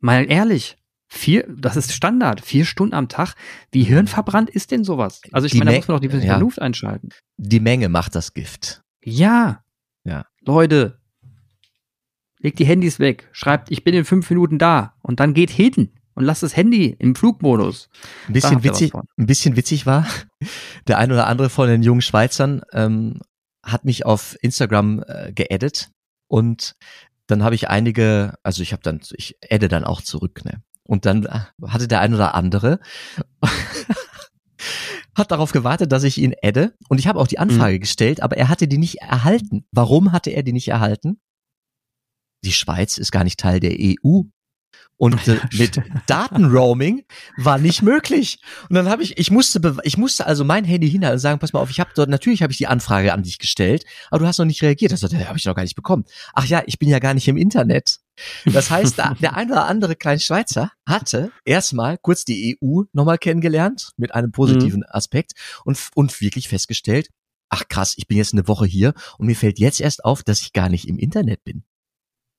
[0.00, 0.76] Mal ehrlich,
[1.08, 3.34] vier, das ist Standard, vier Stunden am Tag.
[3.70, 5.22] Wie hirnverbrannt ist denn sowas?
[5.30, 6.42] Also ich die meine, da muss man auch die ja.
[6.58, 7.10] einschalten.
[7.36, 8.82] Die Menge macht das Gift.
[9.04, 9.64] Ja.
[10.04, 10.26] Ja.
[10.40, 11.00] Leute,
[12.38, 15.92] legt die Handys weg, schreibt, ich bin in fünf Minuten da und dann geht hin
[16.14, 17.88] und lasst das Handy im Flugmodus.
[18.28, 20.06] Ein bisschen witzig, ein bisschen witzig war,
[20.86, 23.20] der ein oder andere von den jungen Schweizern ähm,
[23.62, 25.90] hat mich auf Instagram äh, geaddet
[26.28, 26.74] und
[27.26, 30.62] dann habe ich einige, also ich habe dann, ich adde dann auch zurück, ne?
[30.84, 32.80] Und dann äh, hatte der ein oder andere
[35.14, 36.74] hat darauf gewartet, dass ich ihn adde.
[36.88, 37.80] Und ich habe auch die Anfrage mhm.
[37.80, 39.64] gestellt, aber er hatte die nicht erhalten.
[39.70, 41.20] Warum hatte er die nicht erhalten?
[42.44, 44.22] Die Schweiz ist gar nicht Teil der EU.
[44.96, 47.04] Und äh, mit Datenroaming
[47.36, 48.38] war nicht möglich.
[48.68, 51.52] Und dann habe ich, ich musste, ich musste also mein Handy hinhalten und sagen, pass
[51.52, 54.26] mal auf, ich habe dort, natürlich habe ich die Anfrage an dich gestellt, aber du
[54.26, 54.92] hast noch nicht reagiert.
[54.92, 56.04] Das habe ich noch gar nicht bekommen.
[56.34, 57.98] Ach ja, ich bin ja gar nicht im Internet.
[58.44, 63.92] Das heißt, der ein oder andere kleine Schweizer hatte erstmal kurz die EU nochmal kennengelernt
[63.96, 64.86] mit einem positiven mhm.
[64.88, 65.32] Aspekt
[65.64, 67.08] und, und wirklich festgestellt,
[67.48, 70.40] ach krass, ich bin jetzt eine Woche hier und mir fällt jetzt erst auf, dass
[70.40, 71.64] ich gar nicht im Internet bin.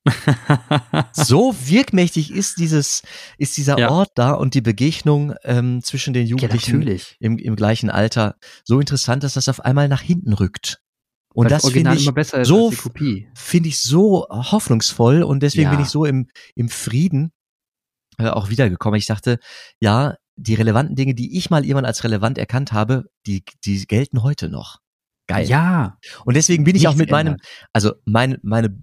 [1.13, 3.03] so wirkmächtig ist dieses,
[3.37, 3.89] ist dieser ja.
[3.89, 8.79] Ort da und die Begegnung ähm, zwischen den Jugendlichen ja, im, im gleichen Alter so
[8.79, 10.79] interessant, dass das auf einmal nach hinten rückt.
[11.33, 12.09] Und Weil das finde ich
[12.43, 12.71] so
[13.33, 15.71] finde ich so hoffnungsvoll und deswegen ja.
[15.71, 17.31] bin ich so im im Frieden
[18.19, 18.99] äh, auch wiedergekommen.
[18.99, 19.39] Ich dachte,
[19.79, 24.21] ja, die relevanten Dinge, die ich mal irgendwann als relevant erkannt habe, die die gelten
[24.21, 24.79] heute noch.
[25.27, 25.47] Geil.
[25.47, 25.97] Ja.
[26.25, 27.37] Und deswegen bin ich auch mit meinem,
[27.71, 28.77] also meine, meine,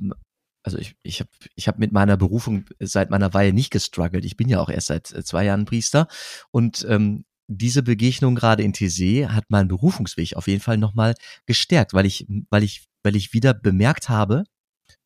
[0.63, 4.25] also ich, ich habe ich hab mit meiner Berufung seit meiner Weihe nicht gestruggelt.
[4.25, 6.07] Ich bin ja auch erst seit äh, zwei Jahren Priester.
[6.51, 11.15] Und ähm, diese Begegnung gerade in TC hat meinen Berufungsweg auf jeden Fall nochmal
[11.47, 14.45] gestärkt, weil ich, weil ich, weil ich wieder bemerkt habe,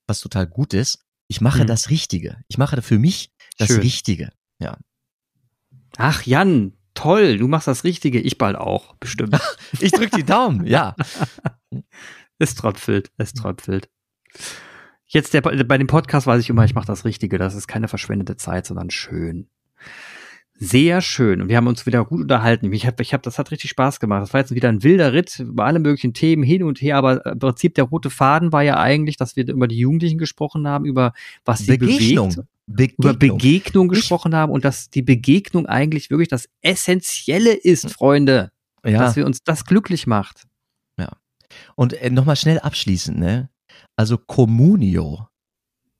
[0.06, 1.68] was total gut ist, ich mache mhm.
[1.68, 2.36] das Richtige.
[2.48, 3.80] Ich mache für mich das Schön.
[3.80, 4.30] Richtige.
[4.58, 4.76] Ja.
[5.96, 8.20] Ach, Jan, toll, du machst das Richtige.
[8.20, 9.40] Ich bald auch, bestimmt.
[9.80, 10.96] ich drück die Daumen, ja.
[12.38, 13.88] es tröpfelt, es tröpfelt.
[15.14, 17.38] Jetzt der, bei dem Podcast weiß ich immer, ich mache das Richtige.
[17.38, 19.46] Das ist keine verschwendete Zeit, sondern schön.
[20.54, 21.40] Sehr schön.
[21.40, 22.72] Und wir haben uns wieder gut unterhalten.
[22.72, 24.22] Ich habe, ich hab, das hat richtig Spaß gemacht.
[24.22, 26.96] Das war jetzt wieder ein wilder Ritt über alle möglichen Themen hin und her.
[26.96, 30.66] Aber im Prinzip der rote Faden war ja eigentlich, dass wir über die Jugendlichen gesprochen
[30.66, 31.12] haben, über
[31.44, 32.30] was sie Begegnung.
[32.30, 32.48] bewegt.
[32.66, 32.96] Begegnung.
[32.98, 38.50] über Begegnung gesprochen ich haben und dass die Begegnung eigentlich wirklich das Essentielle ist, Freunde.
[38.84, 38.98] Ja.
[38.98, 40.42] Dass wir uns das glücklich macht.
[40.98, 41.10] Ja.
[41.76, 43.48] Und äh, nochmal schnell abschließend, ne?
[43.96, 45.28] Also Communio,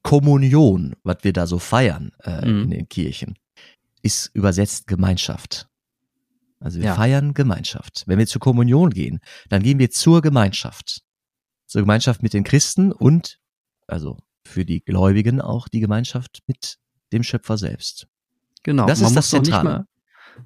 [0.03, 2.63] Kommunion, was wir da so feiern äh, mhm.
[2.65, 3.37] in den Kirchen,
[4.03, 5.69] ist übersetzt Gemeinschaft.
[6.61, 6.95] Also wir ja.
[6.95, 8.05] feiern Gemeinschaft.
[8.07, 11.03] Wenn wir zur Kommunion gehen, dann gehen wir zur Gemeinschaft.
[11.67, 13.39] Zur Gemeinschaft mit den Christen und,
[13.87, 16.79] also für die Gläubigen auch die Gemeinschaft mit
[17.13, 18.07] dem Schöpfer selbst.
[18.63, 18.87] Genau.
[18.87, 19.87] Das ist das Zentrale.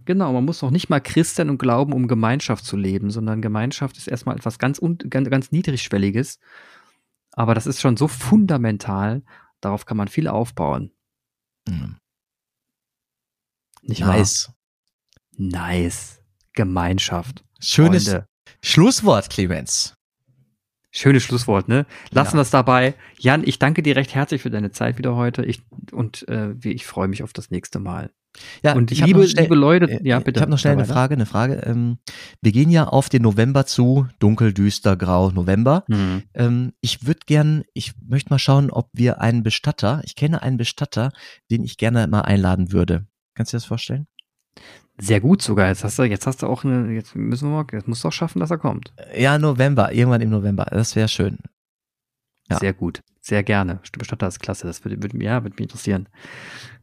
[0.05, 3.96] Genau, man muss noch nicht mal Christen und glauben, um Gemeinschaft zu leben, sondern Gemeinschaft
[3.96, 6.38] ist erstmal etwas ganz, ganz, ganz niedrigschwelliges
[7.39, 9.22] aber das ist schon so fundamental,
[9.61, 10.93] darauf kann man viel aufbauen.
[11.68, 11.97] Mhm.
[13.82, 14.49] Nicht Nice.
[14.49, 14.55] wahr?
[15.39, 16.20] Nice.
[16.53, 17.45] Gemeinschaft.
[17.61, 18.28] Schönes Freunde.
[18.62, 19.95] Schlusswort, Clemens.
[20.91, 21.86] Schönes Schlusswort, ne?
[22.11, 22.39] Lassen Ja.
[22.39, 22.95] wir es dabei.
[23.18, 25.45] Jan, ich danke dir recht herzlich für deine Zeit wieder heute.
[25.45, 25.62] Ich,
[25.93, 28.11] und äh, ich freue mich auf das nächste Mal.
[28.62, 30.39] Ja, und ich liebe, schnell- liebe Leute, Äh, ja, bitte.
[30.39, 30.85] Ich habe noch schnell eine.
[30.85, 31.55] Frage, eine Frage.
[31.64, 31.99] Ähm,
[32.41, 35.85] wir gehen ja auf den November zu, dunkel, düster, grau, November.
[35.89, 36.22] Hm.
[36.35, 40.57] Ähm, ich würde gern, ich möchte mal schauen, ob wir einen Bestatter, ich kenne einen
[40.57, 41.11] Bestatter,
[41.51, 43.07] den ich gerne mal einladen würde.
[43.35, 44.07] Kannst du dir das vorstellen?
[45.01, 45.68] Sehr gut sogar.
[45.68, 48.09] Jetzt hast du, jetzt hast du auch eine, jetzt müssen wir mal, jetzt musst du
[48.09, 48.93] auch schaffen, dass er kommt.
[49.16, 50.66] Ja, November, irgendwann im November.
[50.70, 51.39] Das wäre schön.
[52.51, 52.59] Ja.
[52.59, 53.03] Sehr gut.
[53.20, 53.80] Sehr gerne.
[53.99, 54.66] Bestatter ist klasse.
[54.66, 56.09] Das würde, würde, ja, würde mich interessieren.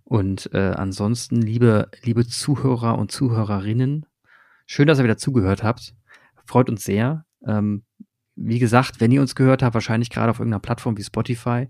[0.04, 4.06] Und äh, ansonsten, liebe, liebe Zuhörer und Zuhörerinnen,
[4.68, 5.96] schön, dass ihr wieder zugehört habt.
[6.46, 7.26] Freut uns sehr.
[7.48, 7.84] Ähm,
[8.36, 11.70] wie gesagt, wenn ihr uns gehört habt, wahrscheinlich gerade auf irgendeiner Plattform wie Spotify,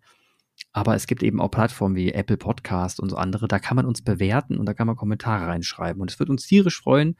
[0.71, 3.85] aber es gibt eben auch Plattformen wie Apple Podcast und so andere, da kann man
[3.85, 6.01] uns bewerten und da kann man Kommentare reinschreiben.
[6.01, 7.15] Und es wird uns tierisch freuen,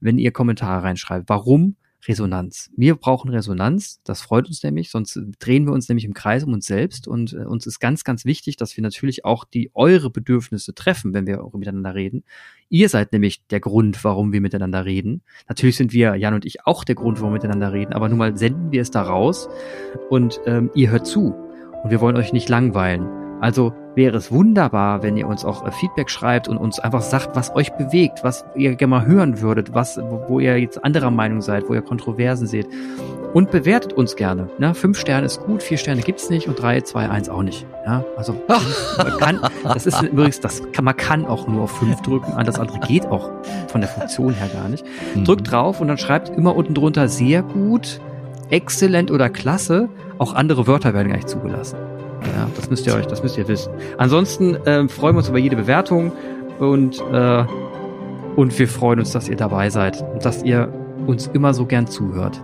[0.00, 1.28] wenn ihr Kommentare reinschreibt.
[1.28, 1.76] Warum?
[2.08, 2.70] Resonanz.
[2.76, 6.52] Wir brauchen Resonanz, das freut uns nämlich, sonst drehen wir uns nämlich im Kreis um
[6.52, 10.10] uns selbst und äh, uns ist ganz, ganz wichtig, dass wir natürlich auch die eure
[10.10, 12.24] Bedürfnisse treffen, wenn wir miteinander reden.
[12.68, 15.22] Ihr seid nämlich der Grund, warum wir miteinander reden.
[15.48, 18.18] Natürlich sind wir, Jan und ich, auch der Grund, warum wir miteinander reden, aber nun
[18.18, 19.48] mal senden wir es da raus
[20.10, 21.34] und ähm, ihr hört zu
[21.82, 23.25] und wir wollen euch nicht langweilen.
[23.40, 27.34] Also wäre es wunderbar, wenn ihr uns auch äh, Feedback schreibt und uns einfach sagt,
[27.34, 31.40] was euch bewegt, was ihr gerne mal hören würdet, was, wo, ihr jetzt anderer Meinung
[31.40, 32.68] seid, wo ihr Kontroversen seht.
[33.32, 34.48] Und bewertet uns gerne.
[34.58, 34.74] Ne?
[34.74, 37.66] Fünf Sterne ist gut, vier Sterne gibt's nicht und drei, zwei, eins auch nicht.
[37.84, 38.34] Ja, also
[38.98, 42.58] man kann, das ist übrigens, das kann, man kann auch nur auf fünf drücken, alles
[42.58, 43.30] andere geht auch
[43.68, 44.84] von der Funktion her gar nicht.
[45.14, 45.24] Mhm.
[45.24, 48.00] Drückt drauf und dann schreibt immer unten drunter sehr gut,
[48.50, 49.88] exzellent oder klasse.
[50.18, 51.76] Auch andere Wörter werden gar nicht zugelassen.
[52.34, 53.72] Ja, das müsst ihr euch, das müsst ihr wissen.
[53.98, 56.12] Ansonsten ähm, freuen wir uns über jede Bewertung
[56.58, 57.44] und äh,
[58.36, 60.68] und wir freuen uns, dass ihr dabei seid und dass ihr
[61.06, 62.40] uns immer so gern zuhört.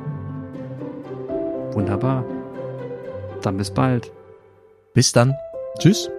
[1.72, 2.24] Wunderbar.
[3.42, 4.10] Dann bis bald.
[4.94, 5.34] Bis dann.
[5.78, 6.10] Tschüss.